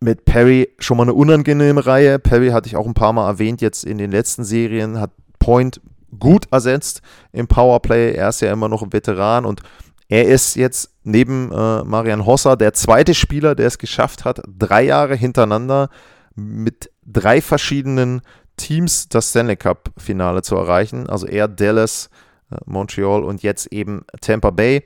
[0.00, 2.18] mit Perry schon mal eine unangenehme Reihe.
[2.18, 5.80] Perry hatte ich auch ein paar Mal erwähnt jetzt in den letzten Serien, hat Point
[6.18, 8.14] gut ersetzt im Powerplay.
[8.14, 9.62] Er ist ja immer noch ein Veteran und
[10.08, 14.82] er ist jetzt neben äh, Marian Hosser der zweite Spieler, der es geschafft hat, drei
[14.82, 15.88] Jahre hintereinander
[16.34, 18.22] mit drei verschiedenen
[18.56, 21.08] Teams das Stanley Cup-Finale zu erreichen.
[21.08, 22.10] Also er, Dallas,
[22.50, 24.82] äh, Montreal und jetzt eben Tampa Bay.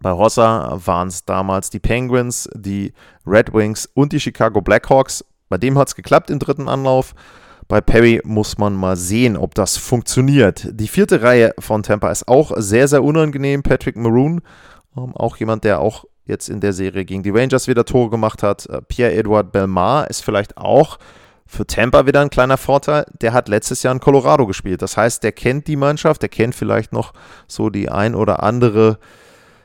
[0.00, 2.92] Bei Hossa waren es damals die Penguins, die
[3.26, 5.24] Red Wings und die Chicago Blackhawks.
[5.48, 7.14] Bei dem hat es geklappt im dritten Anlauf.
[7.68, 10.68] Bei Perry muss man mal sehen, ob das funktioniert.
[10.72, 13.62] Die vierte Reihe von Tampa ist auch sehr, sehr unangenehm.
[13.62, 14.42] Patrick Maroon,
[14.96, 18.42] ähm, auch jemand, der auch jetzt in der Serie gegen die Rangers wieder Tore gemacht
[18.42, 18.66] hat.
[18.66, 20.98] Äh, Pierre-Edouard Belmar ist vielleicht auch
[21.46, 23.06] für Tampa wieder ein kleiner Vorteil.
[23.20, 24.82] Der hat letztes Jahr in Colorado gespielt.
[24.82, 27.12] Das heißt, der kennt die Mannschaft, der kennt vielleicht noch
[27.46, 28.98] so die ein oder andere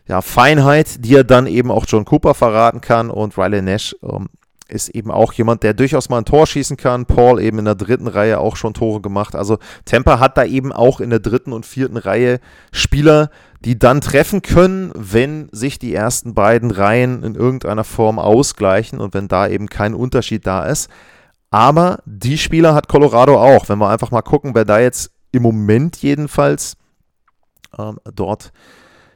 [0.07, 3.09] ja, Feinheit, die er dann eben auch John Cooper verraten kann.
[3.09, 4.27] Und Riley Nash ähm,
[4.67, 7.05] ist eben auch jemand, der durchaus mal ein Tor schießen kann.
[7.05, 9.35] Paul eben in der dritten Reihe auch schon Tore gemacht.
[9.35, 12.39] Also Tampa hat da eben auch in der dritten und vierten Reihe
[12.71, 13.29] Spieler,
[13.61, 19.13] die dann treffen können, wenn sich die ersten beiden Reihen in irgendeiner Form ausgleichen und
[19.13, 20.89] wenn da eben kein Unterschied da ist.
[21.49, 23.69] Aber die Spieler hat Colorado auch.
[23.69, 26.75] Wenn wir einfach mal gucken, wer da jetzt im Moment jedenfalls
[27.77, 28.51] ähm, dort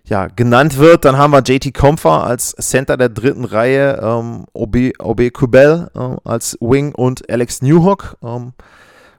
[0.09, 1.05] ja, genannt wird.
[1.05, 6.17] Dann haben wir JT Comfer als Center der dritten Reihe, ähm, OB, OB Kubel äh,
[6.27, 8.17] als Wing und Alex Newhook.
[8.23, 8.53] Ähm,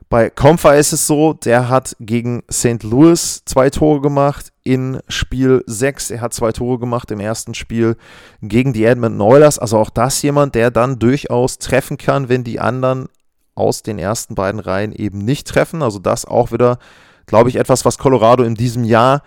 [0.09, 2.83] bei Comfer ist es so, der hat gegen St.
[2.83, 6.11] Louis zwei Tore gemacht in Spiel 6.
[6.11, 7.95] Er hat zwei Tore gemacht im ersten Spiel
[8.41, 9.57] gegen die Edmonton Oilers.
[9.57, 13.07] Also auch das jemand, der dann durchaus treffen kann, wenn die anderen
[13.55, 15.81] aus den ersten beiden Reihen eben nicht treffen.
[15.81, 16.77] Also das auch wieder,
[17.25, 19.23] glaube ich, etwas, was Colorado in diesem Jahr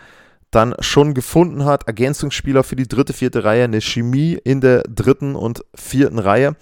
[0.55, 5.35] dann schon gefunden hat, Ergänzungsspieler für die dritte, vierte Reihe, eine Chemie in der dritten
[5.35, 6.57] und vierten Reihe.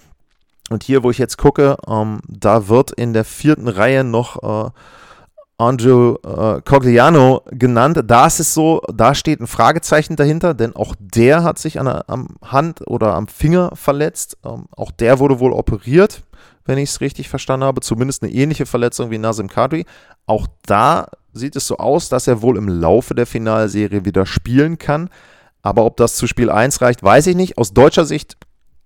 [0.71, 4.71] Und hier, wo ich jetzt gucke, ähm, da wird in der vierten Reihe noch äh,
[5.59, 8.03] Andrew äh, Cogliano genannt.
[8.07, 11.87] Da ist es so, da steht ein Fragezeichen dahinter, denn auch der hat sich an
[11.87, 14.39] der am Hand oder am Finger verletzt.
[14.45, 16.23] Ähm, auch der wurde wohl operiert,
[16.65, 17.81] wenn ich es richtig verstanden habe.
[17.81, 19.85] Zumindest eine ähnliche Verletzung wie Nazim Kadri.
[20.27, 24.79] Auch da sieht es so aus, dass er wohl im Laufe der Finalserie wieder spielen
[24.79, 25.09] kann.
[25.63, 27.57] Aber ob das zu Spiel 1 reicht, weiß ich nicht.
[27.59, 28.37] Aus deutscher Sicht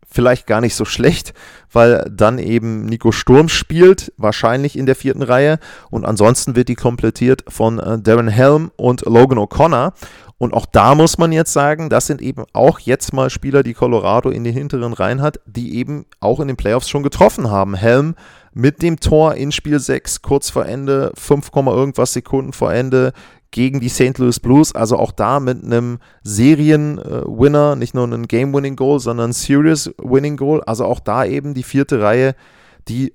[0.08, 1.34] vielleicht gar nicht so schlecht,
[1.72, 5.58] weil dann eben Nico Sturm spielt, wahrscheinlich in der vierten Reihe.
[5.90, 9.92] Und ansonsten wird die komplettiert von äh, Darren Helm und Logan O'Connor.
[10.38, 13.72] Und auch da muss man jetzt sagen, das sind eben auch jetzt mal Spieler, die
[13.72, 17.74] Colorado in den hinteren Reihen hat, die eben auch in den Playoffs schon getroffen haben.
[17.74, 18.14] Helm
[18.52, 23.12] mit dem Tor in Spiel 6 kurz vor Ende, 5, irgendwas Sekunden vor Ende
[23.50, 24.18] gegen die St.
[24.18, 24.74] Louis Blues.
[24.74, 30.62] Also auch da mit einem Serien-Winner, nicht nur ein Game-Winning-Goal, sondern ein Series-Winning-Goal.
[30.64, 32.34] Also auch da eben die vierte Reihe,
[32.88, 33.14] die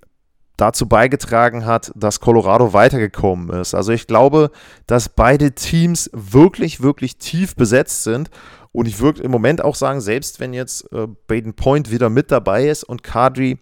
[0.62, 3.74] dazu beigetragen hat, dass Colorado weitergekommen ist.
[3.74, 4.52] Also ich glaube,
[4.86, 8.30] dass beide Teams wirklich, wirklich tief besetzt sind.
[8.72, 12.32] Und ich würde im Moment auch sagen, selbst wenn jetzt äh, Baden Point wieder mit
[12.32, 13.60] dabei ist und Kadri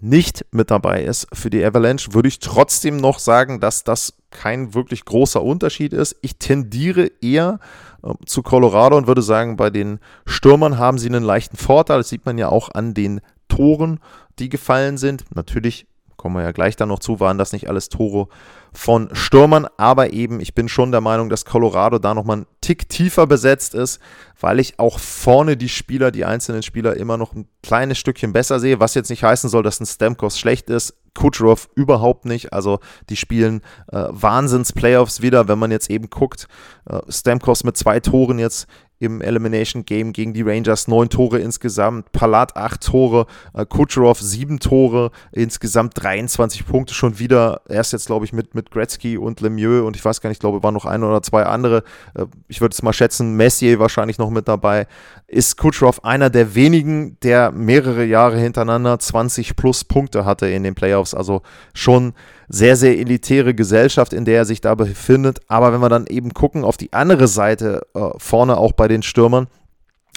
[0.00, 4.74] nicht mit dabei ist für die Avalanche, würde ich trotzdem noch sagen, dass das kein
[4.74, 6.16] wirklich großer Unterschied ist.
[6.20, 7.60] Ich tendiere eher
[8.02, 11.98] äh, zu Colorado und würde sagen, bei den Stürmern haben sie einen leichten Vorteil.
[11.98, 14.00] Das sieht man ja auch an den Toren,
[14.38, 15.24] die gefallen sind.
[15.34, 15.86] Natürlich
[16.20, 18.28] kommen wir ja gleich dann noch zu, waren das nicht alles Tore
[18.74, 22.90] von Stürmern, aber eben, ich bin schon der Meinung, dass Colorado da nochmal einen Tick
[22.90, 24.00] tiefer besetzt ist,
[24.38, 28.60] weil ich auch vorne die Spieler, die einzelnen Spieler immer noch ein kleines Stückchen besser
[28.60, 30.94] sehe, was jetzt nicht heißen soll, dass ein Stamkos schlecht ist.
[31.14, 32.52] Kucherov überhaupt nicht.
[32.52, 36.46] Also die spielen äh, Wahnsinns-Playoffs wieder, wenn man jetzt eben guckt.
[36.86, 38.68] Äh, Stamkos mit zwei Toren jetzt
[39.00, 40.86] im Elimination Game gegen die Rangers.
[40.86, 47.62] Neun Tore insgesamt, Palat acht Tore, äh, Kucherov sieben Tore, insgesamt 23 Punkte schon wieder.
[47.68, 50.40] Erst jetzt, glaube ich, mit, mit Gretzky und Lemieux und ich weiß gar nicht, ich
[50.40, 51.82] glaube, waren noch ein oder zwei andere.
[52.14, 54.86] Äh, ich würde es mal schätzen, Messier wahrscheinlich noch mit dabei.
[55.32, 60.74] Ist Kucherov einer der wenigen, der mehrere Jahre hintereinander 20 plus Punkte hatte in den
[60.74, 61.14] Playoffs.
[61.14, 62.14] Also schon
[62.48, 65.38] sehr, sehr elitäre Gesellschaft, in der er sich da befindet.
[65.46, 69.02] Aber wenn wir dann eben gucken auf die andere Seite, äh, vorne auch bei den
[69.02, 69.46] Stürmern,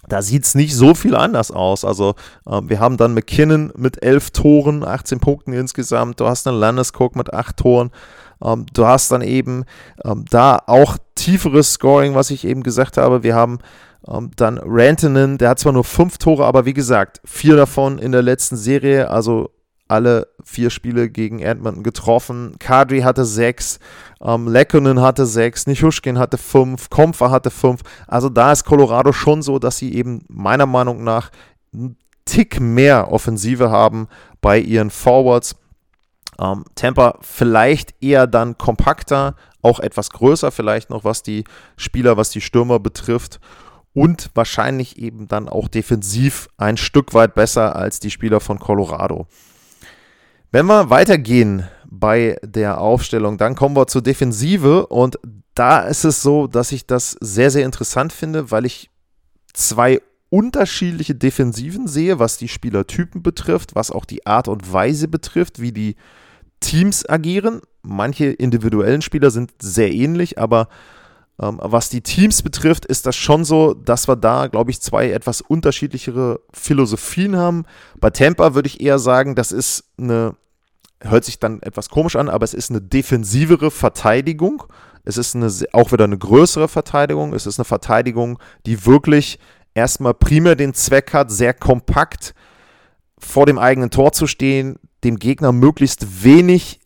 [0.09, 1.85] da sieht es nicht so viel anders aus.
[1.85, 6.19] Also äh, wir haben dann McKinnon mit elf Toren, 18 Punkten insgesamt.
[6.19, 7.91] Du hast einen Landeskog mit acht Toren.
[8.43, 9.63] Ähm, du hast dann eben
[10.03, 13.23] ähm, da auch tieferes Scoring, was ich eben gesagt habe.
[13.23, 13.59] Wir haben
[14.07, 18.11] ähm, dann Rantanen, der hat zwar nur fünf Tore, aber wie gesagt, vier davon in
[18.11, 19.09] der letzten Serie.
[19.09, 19.51] Also
[19.87, 22.55] alle vier Spiele gegen Edmonton getroffen.
[22.59, 23.79] Kadri hatte sechs,
[24.21, 27.81] ähm, Lekkonen hatte sechs, Nichushkin hatte fünf, Kompfer hatte fünf.
[28.07, 31.29] Also da ist Colorado schon so, dass sie eben meiner Meinung nach
[31.73, 34.07] einen Tick mehr Offensive haben
[34.41, 35.55] bei ihren Forwards.
[36.39, 41.43] Ähm, Tampa vielleicht eher dann kompakter, auch etwas größer vielleicht noch, was die
[41.77, 43.39] Spieler, was die Stürmer betrifft
[43.93, 49.27] und wahrscheinlich eben dann auch defensiv ein Stück weit besser als die Spieler von Colorado.
[50.51, 55.19] Wenn wir weitergehen bei der Aufstellung, dann kommen wir zur Defensive und
[55.55, 58.89] da ist es so, dass ich das sehr, sehr interessant finde, weil ich
[59.53, 65.61] zwei unterschiedliche Defensiven sehe, was die Spielertypen betrifft, was auch die Art und Weise betrifft,
[65.61, 65.95] wie die
[66.59, 67.61] Teams agieren.
[67.83, 70.69] Manche individuellen Spieler sind sehr ähnlich, aber
[71.41, 75.11] ähm, was die Teams betrifft, ist das schon so, dass wir da, glaube ich, zwei
[75.11, 77.65] etwas unterschiedlichere Philosophien haben.
[77.99, 80.35] Bei Tampa würde ich eher sagen, das ist eine
[81.03, 84.63] hört sich dann etwas komisch an, aber es ist eine defensivere Verteidigung.
[85.03, 87.33] Es ist eine, auch wieder eine größere Verteidigung.
[87.33, 89.39] Es ist eine Verteidigung, die wirklich
[89.73, 92.33] erstmal primär den Zweck hat, sehr kompakt
[93.17, 96.79] vor dem eigenen Tor zu stehen, dem Gegner möglichst wenig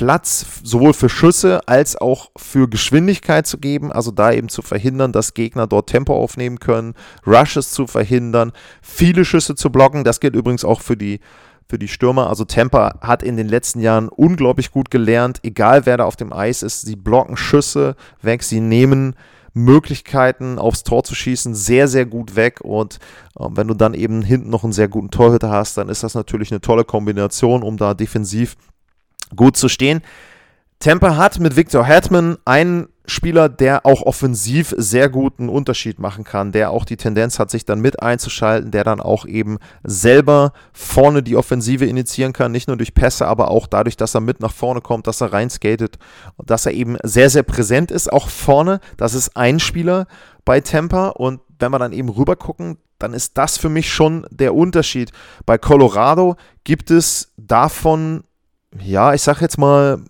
[0.00, 5.12] Platz sowohl für Schüsse als auch für Geschwindigkeit zu geben, also da eben zu verhindern,
[5.12, 6.94] dass Gegner dort Tempo aufnehmen können,
[7.26, 10.02] Rushes zu verhindern, viele Schüsse zu blocken.
[10.02, 11.20] Das gilt übrigens auch für die
[11.68, 12.28] für die Stürmer.
[12.30, 16.32] Also Tampa hat in den letzten Jahren unglaublich gut gelernt, egal wer da auf dem
[16.32, 19.14] Eis ist, sie blocken Schüsse weg, sie nehmen
[19.52, 23.00] Möglichkeiten aufs Tor zu schießen sehr, sehr gut weg und
[23.38, 26.14] äh, wenn du dann eben hinten noch einen sehr guten Torhüter hast, dann ist das
[26.14, 28.56] natürlich eine tolle Kombination, um da defensiv
[29.34, 30.02] gut zu stehen.
[30.78, 36.52] Tampa hat mit Victor Hetman einen Spieler, der auch offensiv sehr guten Unterschied machen kann,
[36.52, 41.22] der auch die Tendenz hat, sich dann mit einzuschalten, der dann auch eben selber vorne
[41.22, 44.52] die Offensive initiieren kann, nicht nur durch Pässe, aber auch dadurch, dass er mit nach
[44.52, 45.98] vorne kommt, dass er reinskatet,
[46.38, 48.80] dass er eben sehr, sehr präsent ist, auch vorne.
[48.96, 50.06] Das ist ein Spieler
[50.44, 54.26] bei Tampa und wenn wir dann eben rüber gucken, dann ist das für mich schon
[54.30, 55.10] der Unterschied.
[55.46, 58.22] Bei Colorado gibt es davon,
[58.78, 60.02] ja, ich sag jetzt mal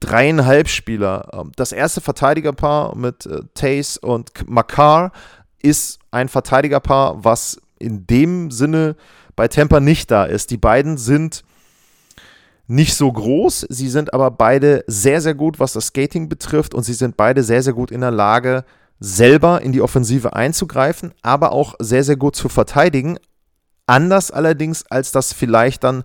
[0.00, 1.28] dreieinhalb Spieler.
[1.32, 5.12] Ähm, das erste Verteidigerpaar mit äh, Tace und Makar
[5.60, 8.96] ist ein Verteidigerpaar, was in dem Sinne
[9.36, 10.50] bei Tampa nicht da ist.
[10.50, 11.44] Die beiden sind
[12.66, 16.82] nicht so groß, sie sind aber beide sehr, sehr gut, was das Skating betrifft und
[16.82, 18.64] sie sind beide sehr, sehr gut in der Lage,
[19.00, 23.18] selber in die Offensive einzugreifen, aber auch sehr, sehr gut zu verteidigen.
[23.88, 26.04] Anders allerdings, als das vielleicht dann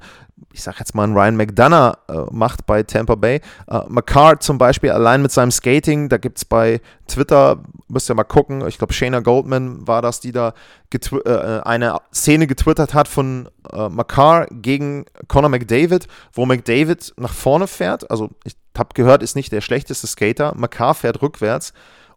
[0.52, 3.41] ich sag jetzt mal, ein Ryan McDonough äh, macht bei Tampa Bay.
[3.67, 8.15] Äh, McCart zum Beispiel allein mit seinem Skating, da gibt es bei Twitter, müsst ihr
[8.15, 10.54] mal gucken, ich glaube Shayna Goldman war das, die da
[10.93, 17.67] äh, eine Szene getwittert hat von äh, McCarr gegen Conor McDavid, wo McDavid nach vorne
[17.67, 18.10] fährt.
[18.12, 20.54] Also ich habe gehört, ist nicht der schlechteste Skater.
[20.56, 21.74] McCarr fährt rückwärts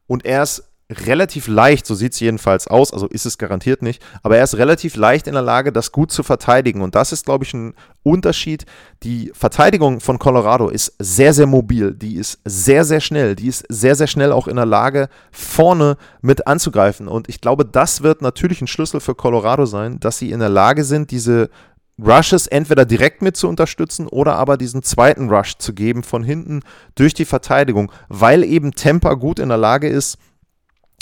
[0.06, 4.04] und er ist relativ leicht, so sieht es jedenfalls aus, also ist es garantiert nicht,
[4.22, 6.80] aber er ist relativ leicht in der Lage, das gut zu verteidigen.
[6.80, 8.66] Und das ist, glaube ich, ein Unterschied.
[9.02, 13.64] Die Verteidigung von Colorado ist sehr, sehr mobil, die ist sehr, sehr schnell, die ist
[13.68, 17.08] sehr, sehr schnell auch in der Lage, vorne mit anzugreifen.
[17.08, 20.50] Und ich glaube, das wird natürlich ein Schlüssel für Colorado sein, dass sie in der
[20.50, 21.50] Lage sind, diese
[21.98, 26.60] Rushes entweder direkt mit zu unterstützen oder aber diesen zweiten Rush zu geben von hinten
[26.94, 30.18] durch die Verteidigung, weil eben Tampa gut in der Lage ist,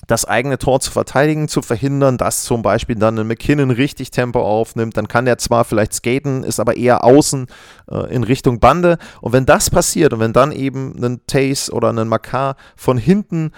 [0.06, 4.40] das eigene Tor zu verteidigen, zu verhindern, dass zum Beispiel dann ein McKinnon richtig Tempo
[4.40, 4.96] aufnimmt.
[4.96, 7.46] Dann kann der zwar vielleicht skaten, ist aber eher außen
[7.90, 8.98] äh, in Richtung Bande.
[9.20, 13.52] Und wenn das passiert und wenn dann eben ein Tace oder ein Makar von hinten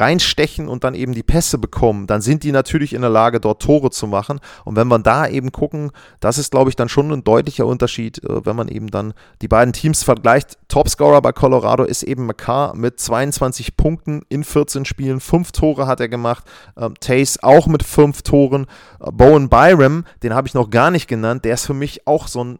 [0.00, 3.62] reinstechen und dann eben die Pässe bekommen, dann sind die natürlich in der Lage, dort
[3.62, 4.40] Tore zu machen.
[4.64, 8.22] Und wenn man da eben gucken, das ist, glaube ich, dann schon ein deutlicher Unterschied,
[8.24, 10.58] äh, wenn man eben dann die beiden Teams vergleicht.
[10.68, 15.20] Topscorer bei Colorado ist eben McCarr mit 22 Punkten in 14 Spielen.
[15.20, 16.44] Fünf Tore hat er gemacht.
[16.76, 18.66] Ähm, Tace auch mit fünf Toren.
[19.00, 22.28] Äh, Bowen Byram, den habe ich noch gar nicht genannt, der ist für mich auch
[22.28, 22.58] so ein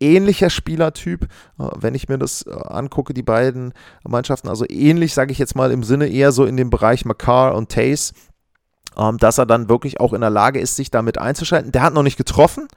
[0.00, 1.24] ähnlicher Spielertyp,
[1.58, 3.72] äh, wenn ich mir das äh, angucke, die beiden
[4.06, 4.48] Mannschaften.
[4.48, 7.70] Also ähnlich, sage ich jetzt mal, im Sinne eher so in dem Bereich Makar und
[7.70, 8.12] Tace,
[8.96, 11.72] ähm, dass er dann wirklich auch in der Lage ist, sich damit einzuschalten.
[11.72, 12.68] Der hat noch nicht getroffen,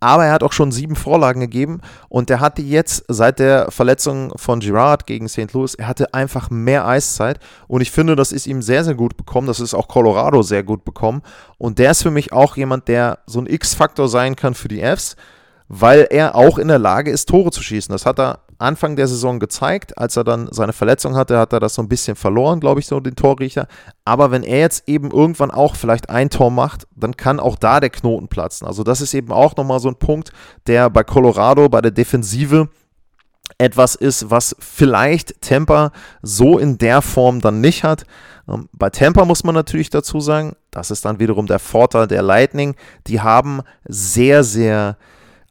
[0.00, 4.32] aber er hat auch schon sieben Vorlagen gegeben und er hatte jetzt seit der Verletzung
[4.36, 5.52] von Girard gegen St.
[5.52, 9.16] Louis, er hatte einfach mehr Eiszeit und ich finde, das ist ihm sehr, sehr gut
[9.16, 9.48] bekommen.
[9.48, 11.22] Das ist auch Colorado sehr gut bekommen
[11.58, 14.82] und der ist für mich auch jemand, der so ein X-Faktor sein kann für die
[14.82, 15.16] Fs,
[15.68, 17.92] weil er auch in der Lage ist, Tore zu schießen.
[17.92, 19.98] Das hat er Anfang der Saison gezeigt.
[19.98, 22.86] Als er dann seine Verletzung hatte, hat er das so ein bisschen verloren, glaube ich,
[22.86, 23.68] so den Torriecher.
[24.04, 27.80] Aber wenn er jetzt eben irgendwann auch vielleicht ein Tor macht, dann kann auch da
[27.80, 28.66] der Knoten platzen.
[28.66, 30.32] Also das ist eben auch nochmal so ein Punkt,
[30.66, 32.68] der bei Colorado, bei der Defensive
[33.58, 35.92] etwas ist, was vielleicht Tampa
[36.22, 38.04] so in der Form dann nicht hat.
[38.48, 42.22] Ähm, bei Tampa muss man natürlich dazu sagen, das ist dann wiederum der Vorteil der
[42.22, 42.74] Lightning.
[43.06, 44.96] Die haben sehr, sehr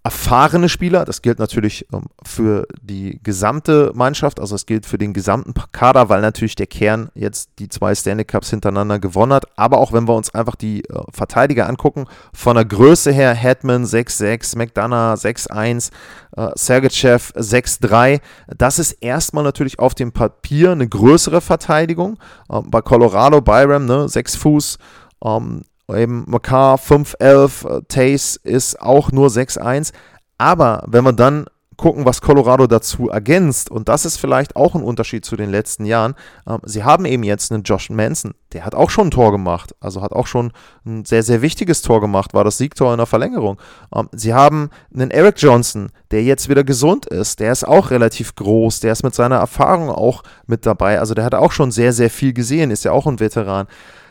[0.04, 1.04] erfahrene Spieler.
[1.06, 6.08] Das gilt natürlich ähm, für die gesamte Mannschaft, also es gilt für den gesamten Kader,
[6.10, 9.46] weil natürlich der Kern jetzt die zwei Stanley Cups hintereinander gewonnen hat.
[9.58, 13.84] Aber auch wenn wir uns einfach die äh, Verteidiger angucken, von der Größe her Hetman
[13.84, 15.92] 6-6, McDonough 6-1,
[16.38, 18.22] äh, Sergeyev 6-3.
[18.56, 22.18] Das ist erstmal natürlich auf dem Papier eine größere Verteidigung.
[22.50, 24.78] Ähm, bei Colorado, Byram, ne, 6 Fuß.
[25.24, 25.64] Ähm,
[25.94, 29.94] Eben Makar 5-11, Tace ist auch nur 6-1.
[30.38, 31.46] Aber wenn wir dann
[31.78, 35.86] gucken, was Colorado dazu ergänzt, und das ist vielleicht auch ein Unterschied zu den letzten
[35.86, 36.16] Jahren,
[36.48, 39.76] ähm, sie haben eben jetzt einen Josh Manson, der hat auch schon ein Tor gemacht,
[39.80, 40.52] also hat auch schon
[40.86, 43.60] ein sehr, sehr wichtiges Tor gemacht, war das Siegtor in der Verlängerung.
[43.96, 48.36] Ähm, sie haben einen Eric Johnson, der jetzt wieder gesund ist, der ist auch relativ
[48.36, 51.94] groß, der ist mit seiner Erfahrung auch mit dabei, also der hat auch schon sehr,
[51.94, 53.68] sehr viel gesehen, ist ja auch ein Veteran.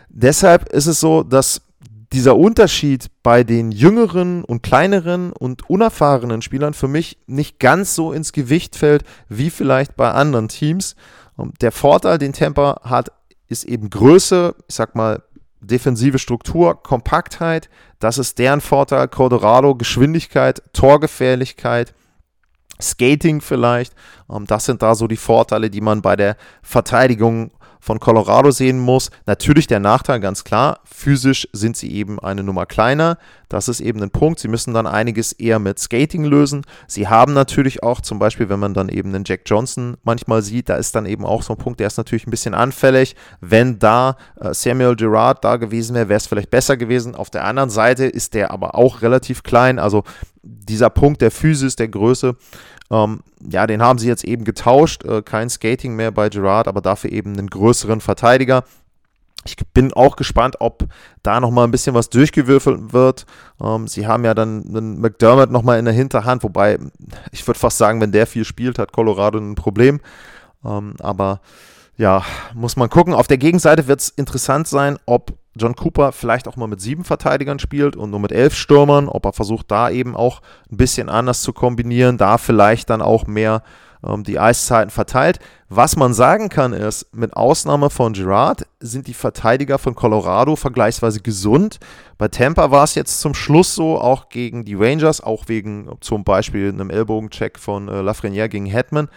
[0.09, 1.61] Deshalb ist es so, dass
[2.13, 8.13] dieser Unterschied bei den jüngeren und kleineren und unerfahrenen Spielern für mich nicht ganz so
[8.13, 10.95] ins Gewicht fällt wie vielleicht bei anderen Teams.
[11.61, 13.11] Der Vorteil, den Tampa hat,
[13.49, 15.23] ist eben Größe, ich sag mal
[15.61, 17.69] defensive Struktur, Kompaktheit.
[17.99, 19.09] Das ist deren Vorteil.
[19.09, 21.95] Colorado, Geschwindigkeit, Torgefährlichkeit,
[22.81, 23.95] Skating vielleicht.
[24.47, 27.51] Das sind da so die Vorteile, die man bei der Verteidigung
[27.87, 29.11] von Colorado sehen muss.
[29.27, 33.17] Natürlich der Nachteil, ganz klar, physisch sind sie eben eine Nummer kleiner.
[33.49, 34.41] Das ist eben ein Punkt.
[34.41, 36.63] Sie müssen dann einiges eher mit Skating lösen.
[36.89, 40.69] Sie haben natürlich auch zum Beispiel, wenn man dann eben einen Jack Johnson manchmal sieht,
[40.69, 43.15] da ist dann eben auch so ein Punkt, der ist natürlich ein bisschen anfällig.
[43.41, 47.15] Wenn da äh, Samuel Gerard da gewesen wäre, wäre es vielleicht besser gewesen.
[47.15, 49.79] Auf der anderen Seite ist der aber auch relativ klein.
[49.79, 50.03] Also
[50.43, 52.37] dieser Punkt der Physis, der Größe,
[52.91, 55.05] ähm, ja, den haben sie jetzt eben getauscht.
[55.05, 58.65] Äh, kein Skating mehr bei Gerard, aber dafür eben einen größeren Verteidiger.
[59.47, 60.87] Ich bin auch gespannt, ob
[61.23, 63.27] da nochmal ein bisschen was durchgewürfelt wird.
[63.63, 66.79] Ähm, sie haben ja dann einen McDermott nochmal in der Hinterhand, wobei
[67.33, 70.01] ich würde fast sagen, wenn der viel spielt, hat Colorado ein Problem.
[70.65, 71.41] Ähm, aber
[71.97, 72.23] ja,
[72.55, 73.15] muss man gucken.
[73.15, 77.05] Auf der Gegenseite wird es interessant sein, ob John Cooper vielleicht auch mal mit sieben
[77.05, 81.09] Verteidigern spielt und nur mit elf Stürmern, ob er versucht, da eben auch ein bisschen
[81.09, 83.63] anders zu kombinieren, da vielleicht dann auch mehr
[84.09, 85.39] ähm, die Eiszeiten verteilt.
[85.69, 91.21] Was man sagen kann ist, mit Ausnahme von Gerard sind die Verteidiger von Colorado vergleichsweise
[91.21, 91.79] gesund.
[92.19, 96.25] Bei Tampa war es jetzt zum Schluss so, auch gegen die Rangers, auch wegen zum
[96.25, 99.09] Beispiel einem Ellbogencheck von äh, Lafreniere gegen Hetman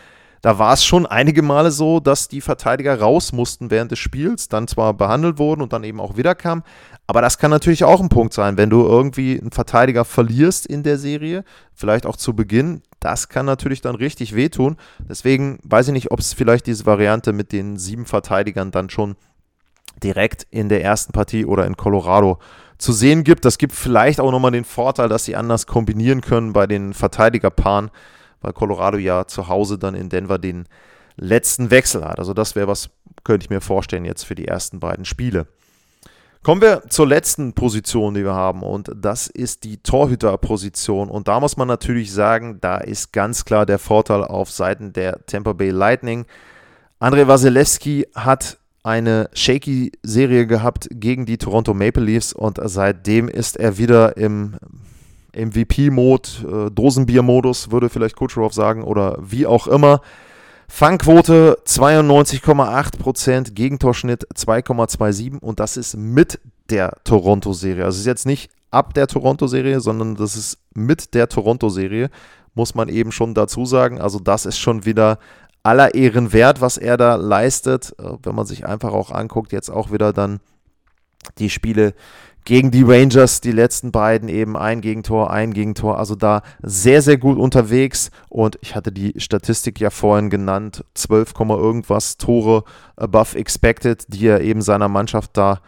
[0.41, 4.47] da war es schon einige Male so, dass die Verteidiger raus mussten während des Spiels,
[4.47, 6.63] dann zwar behandelt wurden und dann eben auch wiederkamen,
[7.07, 10.83] aber das kann natürlich auch ein Punkt sein, wenn du irgendwie einen Verteidiger verlierst in
[10.83, 14.77] der Serie, vielleicht auch zu Beginn, das kann natürlich dann richtig wehtun.
[14.99, 19.15] Deswegen weiß ich nicht, ob es vielleicht diese Variante mit den sieben Verteidigern dann schon
[20.03, 22.39] direkt in der ersten Partie oder in Colorado
[22.77, 23.45] zu sehen gibt.
[23.45, 27.91] Das gibt vielleicht auch nochmal den Vorteil, dass sie anders kombinieren können bei den Verteidigerpaaren
[28.41, 30.65] weil Colorado ja zu Hause dann in Denver den
[31.15, 32.19] letzten Wechsel hat.
[32.19, 32.89] Also das wäre was,
[33.23, 35.47] könnte ich mir vorstellen jetzt für die ersten beiden Spiele.
[36.41, 41.09] Kommen wir zur letzten Position, die wir haben, und das ist die Torhüterposition.
[41.09, 45.25] Und da muss man natürlich sagen, da ist ganz klar der Vorteil auf Seiten der
[45.25, 46.25] Tampa Bay Lightning.
[46.99, 53.57] Andrei Wasilewski hat eine shaky Serie gehabt gegen die Toronto Maple Leafs und seitdem ist
[53.57, 54.55] er wieder im
[55.35, 60.01] MVP-Mode, äh, Dosenbier-Modus, würde vielleicht Kucherov sagen, oder wie auch immer.
[60.71, 66.39] Fangquote 92,8%, Gegentorschnitt 2,27 und das ist mit
[66.69, 67.83] der Toronto-Serie.
[67.83, 72.11] Also es ist jetzt nicht ab der Toronto-Serie, sondern das ist mit der Toronto-Serie,
[72.53, 73.99] muss man eben schon dazu sagen.
[73.99, 75.17] Also das ist schon wieder
[75.63, 77.95] aller Ehren wert, was er da leistet.
[77.99, 80.39] Äh, wenn man sich einfach auch anguckt, jetzt auch wieder dann
[81.39, 81.93] die Spiele
[82.49, 85.99] gegen die Rangers, die letzten beiden eben ein Gegentor, ein Gegentor.
[85.99, 88.09] Also da sehr, sehr gut unterwegs.
[88.27, 92.63] Und ich hatte die Statistik ja vorhin genannt: 12, irgendwas Tore
[92.95, 95.61] above expected, die er eben seiner Mannschaft da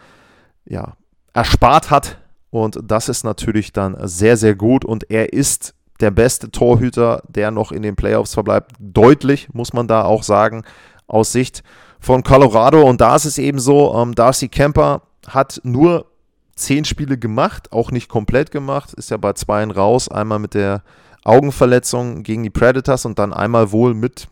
[0.64, 0.94] ja,
[1.32, 2.18] erspart hat.
[2.50, 4.84] Und das ist natürlich dann sehr, sehr gut.
[4.84, 8.72] Und er ist der beste Torhüter, der noch in den Playoffs verbleibt.
[8.80, 10.64] Deutlich, muss man da auch sagen,
[11.06, 11.62] aus Sicht
[12.00, 12.82] von Colorado.
[12.82, 16.06] Und da ist es eben so, ähm, Darcy Kemper hat nur
[16.62, 20.82] zehn Spiele gemacht, auch nicht komplett gemacht, ist ja bei zweien raus, einmal mit der
[21.24, 24.28] Augenverletzung gegen die Predators und dann einmal wohl mit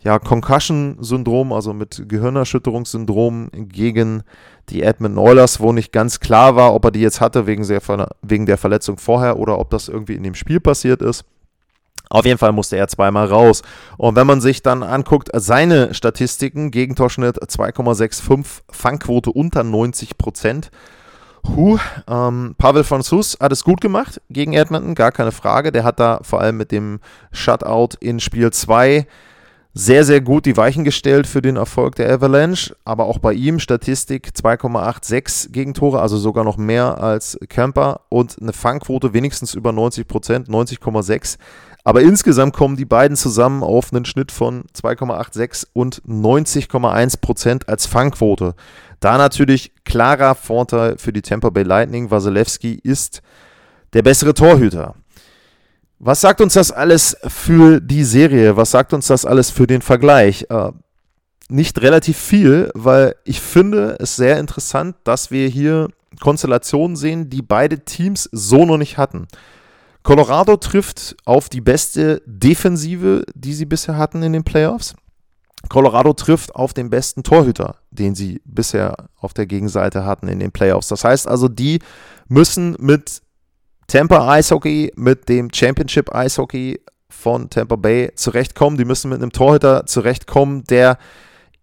[0.00, 4.22] ja, Concussion-Syndrom, also mit Gehirnerschütterungssyndrom gegen
[4.68, 8.08] die Edmonton Oilers, wo nicht ganz klar war, ob er die jetzt hatte wegen der,
[8.22, 11.24] wegen der Verletzung vorher oder ob das irgendwie in dem Spiel passiert ist.
[12.10, 13.62] Auf jeden Fall musste er zweimal raus.
[13.96, 20.70] Und wenn man sich dann anguckt, seine Statistiken, Gegentorschnitt 2,65, Fangquote unter 90 Prozent.
[21.46, 21.78] Huh,
[22.08, 25.72] ähm, Pavel Franzus hat es gut gemacht gegen Edmonton, gar keine Frage.
[25.72, 27.00] Der hat da vor allem mit dem
[27.32, 29.06] Shutout in Spiel 2
[29.74, 32.74] sehr, sehr gut die Weichen gestellt für den Erfolg der Avalanche.
[32.84, 38.52] Aber auch bei ihm Statistik 2,86 Gegentore, also sogar noch mehr als Camper und eine
[38.52, 41.38] Fangquote wenigstens über 90 Prozent, 90,6.
[41.84, 47.86] Aber insgesamt kommen die beiden zusammen auf einen Schnitt von 2,86 und 90,1 Prozent als
[47.86, 48.54] Fangquote.
[49.00, 52.10] Da natürlich klarer Vorteil für die Tampa Bay Lightning.
[52.10, 53.22] Wasilewski ist
[53.92, 54.94] der bessere Torhüter.
[56.00, 58.56] Was sagt uns das alles für die Serie?
[58.56, 60.46] Was sagt uns das alles für den Vergleich?
[60.48, 60.72] Äh,
[61.48, 65.88] nicht relativ viel, weil ich finde es sehr interessant, dass wir hier
[66.20, 69.26] Konstellationen sehen, die beide Teams so noch nicht hatten.
[70.02, 74.94] Colorado trifft auf die beste Defensive, die sie bisher hatten in den Playoffs.
[75.68, 80.52] Colorado trifft auf den besten Torhüter, den sie bisher auf der Gegenseite hatten in den
[80.52, 80.88] Playoffs.
[80.88, 81.80] Das heißt also, die
[82.28, 83.22] müssen mit
[83.86, 88.78] Tampa Eishockey mit dem Championship Eishockey von Tampa Bay zurechtkommen.
[88.78, 90.98] Die müssen mit einem Torhüter zurechtkommen, der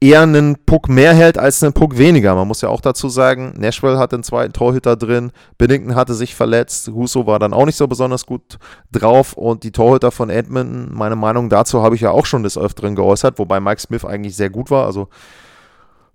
[0.02, 2.36] eher einen Puck mehr hält als einen Puck weniger.
[2.36, 6.36] Man muss ja auch dazu sagen, Nashville hatte einen zweiten Torhüter drin, Binnington hatte sich
[6.36, 8.58] verletzt, Huso war dann auch nicht so besonders gut
[8.92, 12.58] drauf und die Torhüter von Edmonton, meine Meinung dazu habe ich ja auch schon des
[12.58, 15.08] Öfteren geäußert, wobei Mike Smith eigentlich sehr gut war, also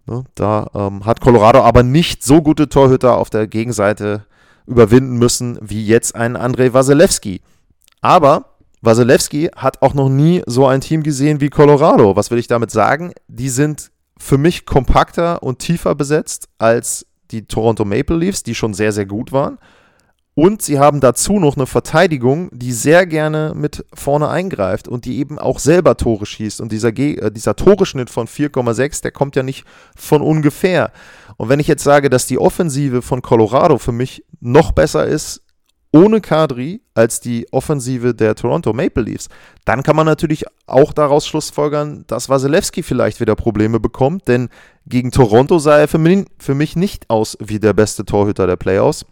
[0.07, 4.27] ne, da ähm, hat Colorado aber nicht so gute Torhüter auf der Gegenseite
[4.67, 7.41] überwinden müssen wie jetzt ein Andrei Wasilewski.
[8.03, 8.50] Aber
[8.83, 12.17] Wasilewski hat auch noch nie so ein Team gesehen wie Colorado.
[12.17, 13.13] Was will ich damit sagen?
[13.29, 18.75] Die sind für mich kompakter und tiefer besetzt als die Toronto Maple Leafs, die schon
[18.75, 19.59] sehr, sehr gut waren.
[20.35, 25.19] Und sie haben dazu noch eine Verteidigung, die sehr gerne mit vorne eingreift und die
[25.19, 26.61] eben auch selber Tore schießt.
[26.61, 29.65] Und dieser, äh, dieser Toreschnitt von 4,6, der kommt ja nicht
[29.97, 30.93] von ungefähr.
[31.37, 35.43] Und wenn ich jetzt sage, dass die Offensive von Colorado für mich noch besser ist
[35.93, 39.29] ohne Kadri als die Offensive der Toronto Maple Leafs,
[39.65, 44.49] dann kann man natürlich auch daraus schlussfolgern, dass Wasilewski vielleicht wieder Probleme bekommt, denn
[44.87, 48.57] gegen Toronto sah er für mich, für mich nicht aus wie der beste Torhüter der
[48.57, 49.05] Playoffs.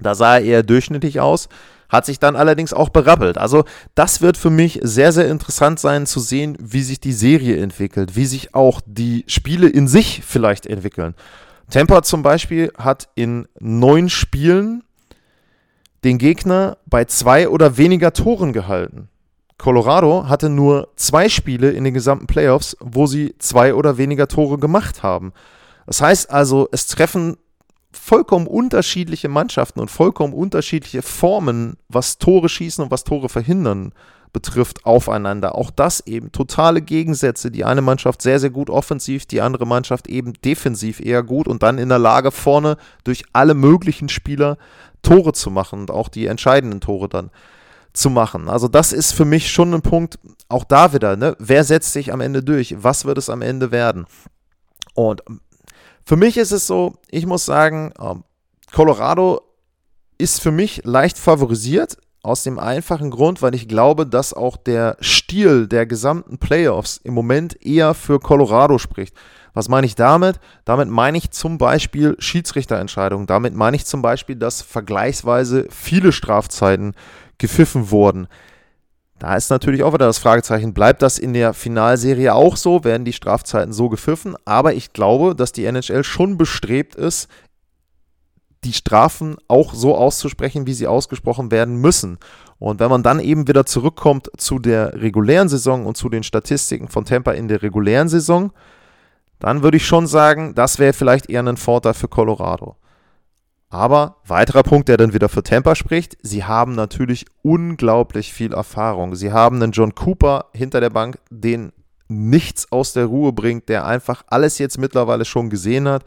[0.00, 1.48] Da sah er eher durchschnittlich aus,
[1.88, 3.38] hat sich dann allerdings auch berappelt.
[3.38, 3.64] Also
[3.94, 8.16] das wird für mich sehr, sehr interessant sein zu sehen, wie sich die Serie entwickelt,
[8.16, 11.14] wie sich auch die Spiele in sich vielleicht entwickeln.
[11.70, 14.82] Tampa zum Beispiel hat in neun Spielen
[16.06, 19.08] den Gegner bei zwei oder weniger Toren gehalten.
[19.58, 24.58] Colorado hatte nur zwei Spiele in den gesamten Playoffs, wo sie zwei oder weniger Tore
[24.58, 25.32] gemacht haben.
[25.84, 27.38] Das heißt also, es treffen
[27.90, 33.92] vollkommen unterschiedliche Mannschaften und vollkommen unterschiedliche Formen, was Tore schießen und was Tore verhindern
[34.32, 35.54] betrifft, aufeinander.
[35.54, 37.50] Auch das eben totale Gegensätze.
[37.50, 41.62] Die eine Mannschaft sehr, sehr gut offensiv, die andere Mannschaft eben defensiv eher gut und
[41.62, 44.58] dann in der Lage, vorne durch alle möglichen Spieler
[45.06, 47.30] Tore zu machen und auch die entscheidenden Tore dann
[47.92, 48.48] zu machen.
[48.48, 51.36] Also das ist für mich schon ein Punkt, auch da wieder, ne?
[51.38, 52.74] wer setzt sich am Ende durch?
[52.82, 54.06] Was wird es am Ende werden?
[54.94, 55.22] Und
[56.04, 58.24] für mich ist es so, ich muss sagen, ähm,
[58.72, 59.42] Colorado
[60.18, 61.98] ist für mich leicht favorisiert.
[62.22, 67.14] Aus dem einfachen Grund, weil ich glaube, dass auch der Stil der gesamten Playoffs im
[67.14, 69.14] Moment eher für Colorado spricht.
[69.56, 70.38] Was meine ich damit?
[70.66, 73.26] Damit meine ich zum Beispiel Schiedsrichterentscheidungen.
[73.26, 76.92] Damit meine ich zum Beispiel, dass vergleichsweise viele Strafzeiten
[77.38, 78.28] gepfiffen wurden.
[79.18, 82.84] Da ist natürlich auch wieder das Fragezeichen, bleibt das in der Finalserie auch so?
[82.84, 84.36] Werden die Strafzeiten so gepfiffen?
[84.44, 87.30] Aber ich glaube, dass die NHL schon bestrebt ist,
[88.62, 92.18] die Strafen auch so auszusprechen, wie sie ausgesprochen werden müssen.
[92.58, 96.88] Und wenn man dann eben wieder zurückkommt zu der regulären Saison und zu den Statistiken
[96.88, 98.52] von Tampa in der regulären Saison,
[99.38, 102.76] dann würde ich schon sagen, das wäre vielleicht eher ein Vorteil für Colorado.
[103.68, 109.16] Aber weiterer Punkt, der dann wieder für Tampa spricht, sie haben natürlich unglaublich viel Erfahrung.
[109.16, 111.72] Sie haben einen John Cooper hinter der Bank, den
[112.08, 116.04] nichts aus der Ruhe bringt, der einfach alles jetzt mittlerweile schon gesehen hat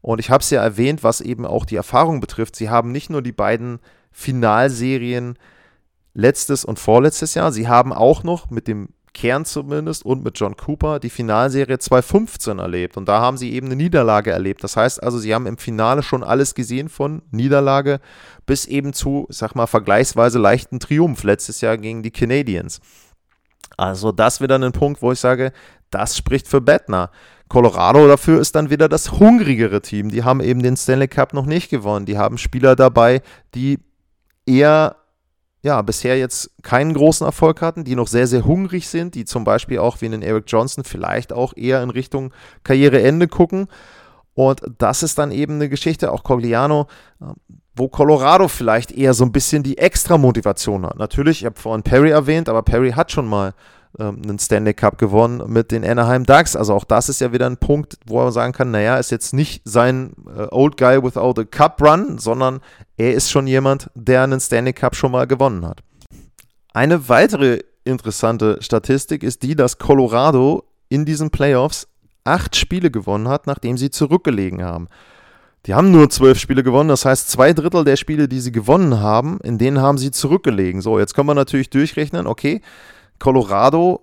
[0.00, 2.56] Und ich habe es ja erwähnt, was eben auch die Erfahrung betrifft.
[2.56, 3.78] Sie haben nicht nur die beiden
[4.10, 5.38] Finalserien
[6.14, 10.56] letztes und vorletztes Jahr, sie haben auch noch mit dem Kern zumindest und mit John
[10.56, 12.96] Cooper die Finalserie 2015 erlebt.
[12.96, 14.64] Und da haben sie eben eine Niederlage erlebt.
[14.64, 18.00] Das heißt also, sie haben im Finale schon alles gesehen von Niederlage
[18.46, 22.80] bis eben zu, sag mal, vergleichsweise leichten Triumph letztes Jahr gegen die Canadiens.
[23.76, 25.52] Also das wieder ein Punkt, wo ich sage,
[25.90, 27.10] das spricht für Bettner.
[27.48, 30.10] Colorado dafür ist dann wieder das hungrigere Team.
[30.10, 32.06] Die haben eben den Stanley Cup noch nicht gewonnen.
[32.06, 33.20] Die haben Spieler dabei,
[33.54, 33.78] die
[34.46, 34.96] eher
[35.62, 39.44] ja, bisher jetzt keinen großen Erfolg hatten, die noch sehr, sehr hungrig sind, die zum
[39.44, 42.34] Beispiel auch wie einen Eric Johnson vielleicht auch eher in Richtung
[42.64, 43.68] Karriereende gucken.
[44.34, 46.88] Und das ist dann eben eine Geschichte, auch Cogliano,
[47.20, 47.34] ähm,
[47.76, 50.98] wo Colorado vielleicht eher so ein bisschen die extra Motivation hat.
[50.98, 53.54] Natürlich, ich habe vorhin Perry erwähnt, aber Perry hat schon mal
[53.98, 56.56] ähm, einen Stanley Cup gewonnen mit den Anaheim Ducks.
[56.56, 59.34] Also auch das ist ja wieder ein Punkt, wo man sagen kann, naja, ist jetzt
[59.34, 62.60] nicht sein äh, Old Guy without a Cup Run, sondern
[62.96, 65.80] er ist schon jemand, der einen Stanley Cup schon mal gewonnen hat.
[66.72, 71.88] Eine weitere interessante Statistik ist die, dass Colorado in diesen Playoffs
[72.24, 74.88] acht Spiele gewonnen hat, nachdem sie zurückgelegen haben.
[75.66, 79.00] Die haben nur zwölf Spiele gewonnen, das heißt zwei Drittel der Spiele, die sie gewonnen
[79.00, 80.80] haben, in denen haben sie zurückgelegen.
[80.80, 82.62] So, jetzt können wir natürlich durchrechnen, okay,
[83.22, 84.00] Colorado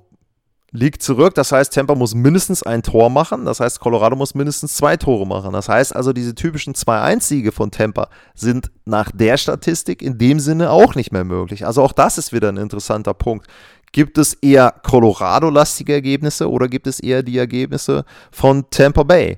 [0.71, 1.35] liegt zurück.
[1.35, 3.43] Das heißt, Tampa muss mindestens ein Tor machen.
[3.43, 5.51] Das heißt, Colorado muss mindestens zwei Tore machen.
[5.51, 10.71] Das heißt also, diese typischen 2-1-Siege von Tampa sind nach der Statistik in dem Sinne
[10.71, 11.65] auch nicht mehr möglich.
[11.65, 13.45] Also auch das ist wieder ein interessanter Punkt.
[13.91, 19.37] Gibt es eher Colorado-lastige Ergebnisse oder gibt es eher die Ergebnisse von Tampa Bay?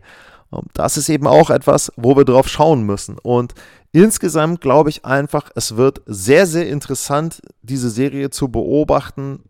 [0.75, 3.17] Das ist eben auch etwas, wo wir drauf schauen müssen.
[3.17, 3.55] Und
[3.93, 9.45] insgesamt glaube ich einfach, es wird sehr, sehr interessant, diese Serie zu beobachten,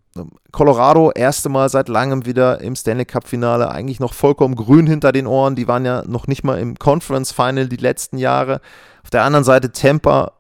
[0.51, 5.11] Colorado erste Mal seit langem wieder im Stanley Cup Finale, eigentlich noch vollkommen grün hinter
[5.11, 5.55] den Ohren.
[5.55, 8.59] Die waren ja noch nicht mal im Conference Final die letzten Jahre.
[9.03, 10.33] Auf der anderen Seite Tampa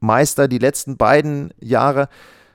[0.00, 2.08] Meister die letzten beiden Jahre.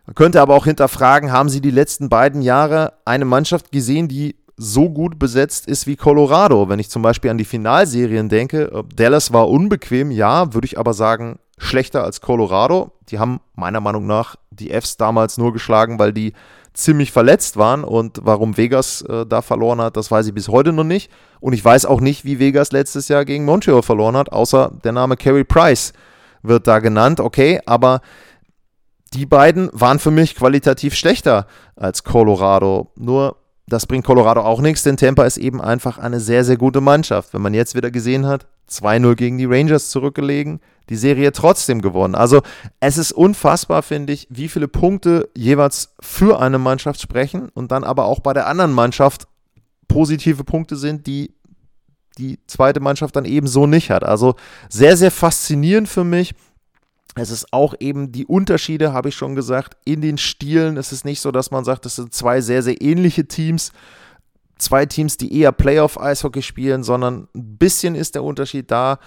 [0.06, 4.36] Man könnte aber auch hinterfragen, haben sie die letzten beiden Jahre eine Mannschaft gesehen, die
[4.58, 6.68] so gut besetzt ist wie Colorado?
[6.68, 10.94] Wenn ich zum Beispiel an die Finalserien denke, Dallas war unbequem, ja, würde ich aber
[10.94, 12.92] sagen, schlechter als Colorado.
[13.10, 16.34] Die haben meiner Meinung nach die Fs damals nur geschlagen, weil die
[16.74, 20.72] ziemlich verletzt waren und warum Vegas äh, da verloren hat, das weiß ich bis heute
[20.72, 21.12] noch nicht.
[21.40, 24.92] Und ich weiß auch nicht, wie Vegas letztes Jahr gegen Montreal verloren hat, außer der
[24.92, 25.94] Name Carey Price
[26.44, 28.02] wird da genannt, okay, aber
[29.14, 32.92] die beiden waren für mich qualitativ schlechter als Colorado.
[32.96, 33.38] Nur
[33.68, 37.34] das bringt Colorado auch nichts, denn Tampa ist eben einfach eine sehr, sehr gute Mannschaft.
[37.34, 40.60] Wenn man jetzt wieder gesehen hat, 2-0 gegen die Rangers zurückgelegen,
[40.90, 42.16] die Serie trotzdem gewonnen.
[42.16, 42.42] Also
[42.80, 47.84] es ist unfassbar, finde ich, wie viele Punkte jeweils für eine Mannschaft sprechen und dann
[47.84, 49.28] aber auch bei der anderen Mannschaft
[49.88, 51.34] positive Punkte sind, die
[52.18, 54.04] die zweite Mannschaft dann ebenso nicht hat.
[54.04, 54.36] Also
[54.70, 56.34] sehr, sehr faszinierend für mich.
[57.16, 60.78] Es ist auch eben die Unterschiede, habe ich schon gesagt, in den Stilen.
[60.78, 63.72] Es ist nicht so, dass man sagt, das sind zwei sehr, sehr ähnliche Teams.
[64.58, 69.00] Zwei Teams, die eher Playoff-Eishockey spielen, sondern ein bisschen ist der Unterschied da.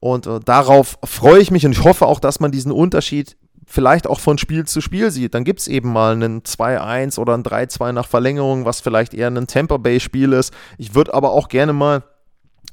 [0.00, 3.36] Und äh, darauf freue ich mich und ich hoffe auch, dass man diesen Unterschied
[3.66, 5.34] vielleicht auch von Spiel zu Spiel sieht.
[5.34, 9.28] Dann gibt es eben mal einen 2-1 oder ein 3-2 nach Verlängerung, was vielleicht eher
[9.28, 10.52] ein Tampa Bay-Spiel ist.
[10.78, 12.02] Ich würde aber auch gerne mal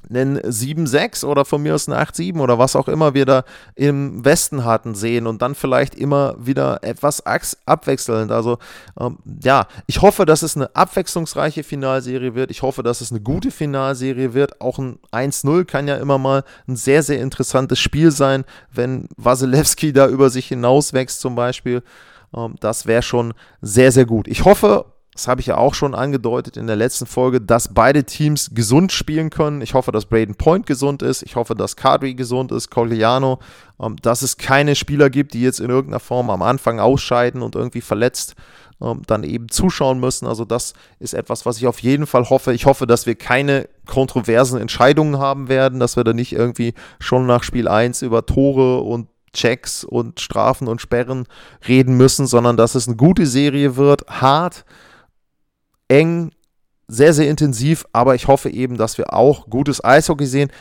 [0.09, 3.43] einen 7-6 oder von mir aus einen 8-7 oder was auch immer wir da
[3.75, 7.23] im Westen hatten sehen und dann vielleicht immer wieder etwas
[7.65, 8.31] abwechselnd.
[8.31, 8.57] Also
[8.99, 12.51] ähm, ja, ich hoffe, dass es eine abwechslungsreiche Finalserie wird.
[12.51, 14.61] Ich hoffe, dass es eine gute Finalserie wird.
[14.61, 19.93] Auch ein 1-0 kann ja immer mal ein sehr, sehr interessantes Spiel sein, wenn Wasilewski
[19.93, 21.83] da über sich hinauswächst zum Beispiel.
[22.35, 24.27] Ähm, das wäre schon sehr, sehr gut.
[24.27, 24.85] Ich hoffe,
[25.19, 28.93] das habe ich ja auch schon angedeutet in der letzten Folge, dass beide Teams gesund
[28.93, 29.59] spielen können.
[29.59, 31.23] Ich hoffe, dass Braden Point gesund ist.
[31.23, 33.39] Ich hoffe, dass Kadri gesund ist, Cogliano,
[33.81, 37.55] ähm, dass es keine Spieler gibt, die jetzt in irgendeiner Form am Anfang ausscheiden und
[37.55, 38.35] irgendwie verletzt
[38.81, 40.25] ähm, dann eben zuschauen müssen.
[40.25, 42.53] Also das ist etwas, was ich auf jeden Fall hoffe.
[42.53, 47.25] Ich hoffe, dass wir keine kontroversen Entscheidungen haben werden, dass wir da nicht irgendwie schon
[47.25, 51.25] nach Spiel 1 über Tore und Checks und Strafen und Sperren
[51.67, 54.63] reden müssen, sondern dass es eine gute Serie wird, hart,
[55.89, 56.31] eng,
[56.87, 60.51] sehr, sehr intensiv, aber ich hoffe eben, dass wir auch gutes Eishockey sehen.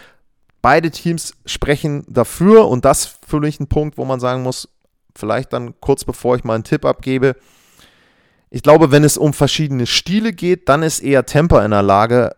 [0.61, 4.69] Beide Teams sprechen dafür und das für mich ein Punkt, wo man sagen muss,
[5.15, 7.37] vielleicht dann kurz bevor ich mal einen Tipp abgebe.
[8.51, 12.35] Ich glaube, wenn es um verschiedene Stile geht, dann ist eher Temper in der Lage,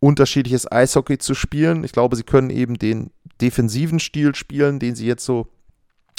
[0.00, 1.84] unterschiedliches Eishockey zu spielen.
[1.84, 3.10] Ich glaube, sie können eben den
[3.40, 5.48] defensiven Stil spielen, den sie jetzt so,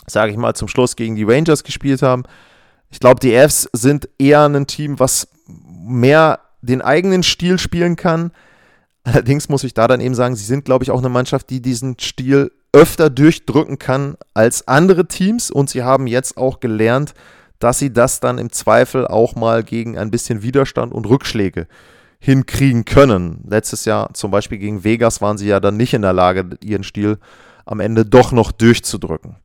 [0.08, 2.24] sage ich mal, zum Schluss gegen die Rangers gespielt haben.
[2.92, 5.28] Ich glaube, die Fs sind eher ein Team, was
[5.82, 8.32] mehr den eigenen Stil spielen kann.
[9.04, 11.62] Allerdings muss ich da dann eben sagen, sie sind, glaube ich, auch eine Mannschaft, die
[11.62, 17.14] diesen Stil öfter durchdrücken kann als andere Teams und sie haben jetzt auch gelernt,
[17.60, 21.68] dass sie das dann im Zweifel auch mal gegen ein bisschen Widerstand und Rückschläge
[22.20, 23.44] hinkriegen können.
[23.48, 26.84] Letztes Jahr zum Beispiel gegen Vegas waren sie ja dann nicht in der Lage, ihren
[26.84, 27.18] Stil
[27.66, 29.36] am Ende doch noch durchzudrücken.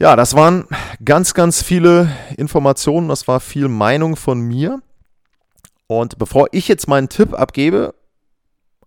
[0.00, 0.64] Ja, das waren
[1.04, 4.80] ganz, ganz viele Informationen, das war viel Meinung von mir.
[5.88, 7.94] Und bevor ich jetzt meinen Tipp abgebe,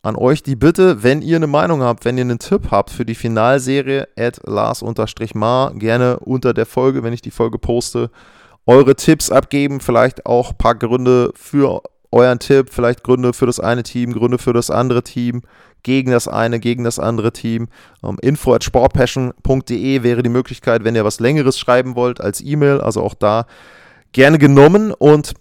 [0.03, 3.05] an euch die Bitte, wenn ihr eine Meinung habt, wenn ihr einen Tipp habt für
[3.05, 8.09] die Finalserie, at Lars-Mar, gerne unter der Folge, wenn ich die Folge poste,
[8.65, 11.81] eure Tipps abgeben, vielleicht auch ein paar Gründe für
[12.11, 15.41] euren Tipp, vielleicht Gründe für das eine Team, Gründe für das andere Team,
[15.83, 17.67] gegen das eine, gegen das andere Team.
[18.03, 22.81] Ähm, info at sportpassion.de wäre die Möglichkeit, wenn ihr was Längeres schreiben wollt, als E-Mail,
[22.81, 23.45] also auch da
[24.11, 24.91] gerne genommen.
[24.91, 25.33] Und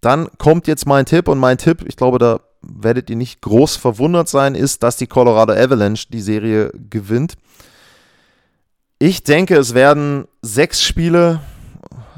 [0.00, 3.76] dann kommt jetzt mein Tipp und mein Tipp, ich glaube, da werdet ihr nicht groß
[3.76, 7.34] verwundert sein, ist, dass die Colorado Avalanche die Serie gewinnt.
[8.98, 11.40] Ich denke, es werden sechs Spiele.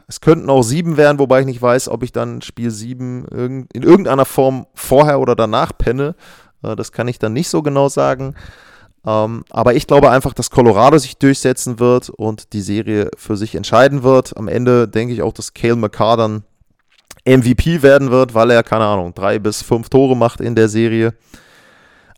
[0.07, 3.83] Es könnten auch sieben werden, wobei ich nicht weiß, ob ich dann Spiel sieben in
[3.83, 6.15] irgendeiner Form vorher oder danach penne.
[6.63, 8.35] Das kann ich dann nicht so genau sagen.
[9.07, 13.55] Ähm, aber ich glaube einfach, dass Colorado sich durchsetzen wird und die Serie für sich
[13.55, 14.37] entscheiden wird.
[14.37, 16.43] Am Ende denke ich auch, dass Cale McCarr dann
[17.25, 21.15] MVP werden wird, weil er, keine Ahnung, drei bis fünf Tore macht in der Serie.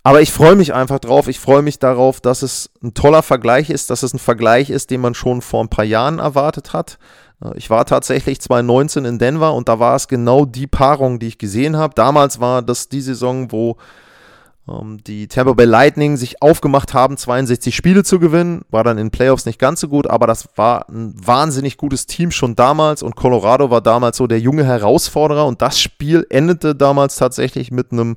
[0.03, 1.29] Aber ich freue mich einfach drauf.
[1.29, 4.91] Ich freue mich darauf, dass es ein toller Vergleich ist, dass es ein Vergleich ist,
[4.91, 6.99] den man schon vor ein paar Jahren erwartet hat.
[7.45, 11.29] Äh, ich war tatsächlich 2019 in Denver und da war es genau die Paarung, die
[11.29, 11.95] ich gesehen habe.
[11.95, 13.77] Damals war das die Saison, wo
[15.05, 18.63] die Tampa Bay Lightning sich aufgemacht haben, 62 Spiele zu gewinnen.
[18.71, 22.31] War dann in Playoffs nicht ganz so gut, aber das war ein wahnsinnig gutes Team
[22.31, 27.17] schon damals und Colorado war damals so der junge Herausforderer und das Spiel endete damals
[27.17, 28.17] tatsächlich mit einem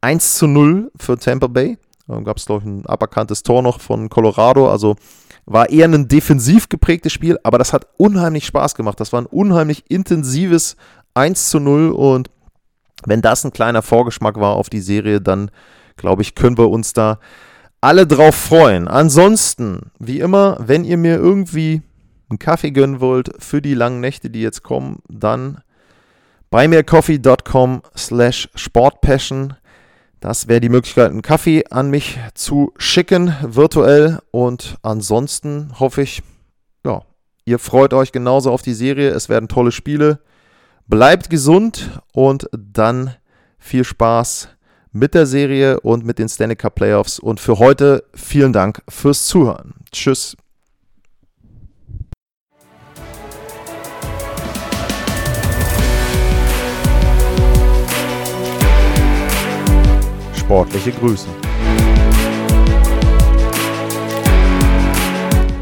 [0.00, 1.78] 1 zu 0 für Tampa Bay.
[2.06, 4.96] Da gab es, glaube ich, ein aberkanntes Tor noch von Colorado, also
[5.44, 9.00] war eher ein defensiv geprägtes Spiel, aber das hat unheimlich Spaß gemacht.
[9.00, 10.76] Das war ein unheimlich intensives
[11.14, 12.30] 1 zu 0 und
[13.04, 15.50] wenn das ein kleiner Vorgeschmack war auf die Serie, dann
[16.00, 17.18] glaube ich, können wir uns da
[17.80, 18.88] alle drauf freuen.
[18.88, 21.82] Ansonsten, wie immer, wenn ihr mir irgendwie
[22.28, 25.62] einen Kaffee gönnen wollt für die langen Nächte, die jetzt kommen, dann
[26.50, 29.54] bei mircoffee.com slash sportpassion.
[30.20, 34.18] Das wäre die Möglichkeit, einen Kaffee an mich zu schicken, virtuell.
[34.30, 36.22] Und ansonsten hoffe ich,
[36.84, 37.02] ja,
[37.44, 39.10] ihr freut euch genauso auf die Serie.
[39.10, 40.20] Es werden tolle Spiele.
[40.86, 43.14] Bleibt gesund und dann
[43.58, 44.48] viel Spaß
[44.92, 47.18] mit der Serie und mit den Stanley Cup Playoffs.
[47.18, 49.74] Und für heute vielen Dank fürs Zuhören.
[49.92, 50.36] Tschüss.
[60.34, 61.28] Sportliche Grüße.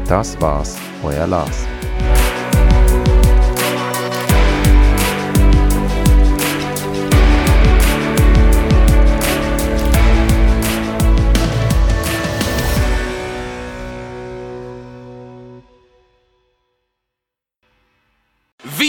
[0.07, 1.68] Das war's, euer Lars.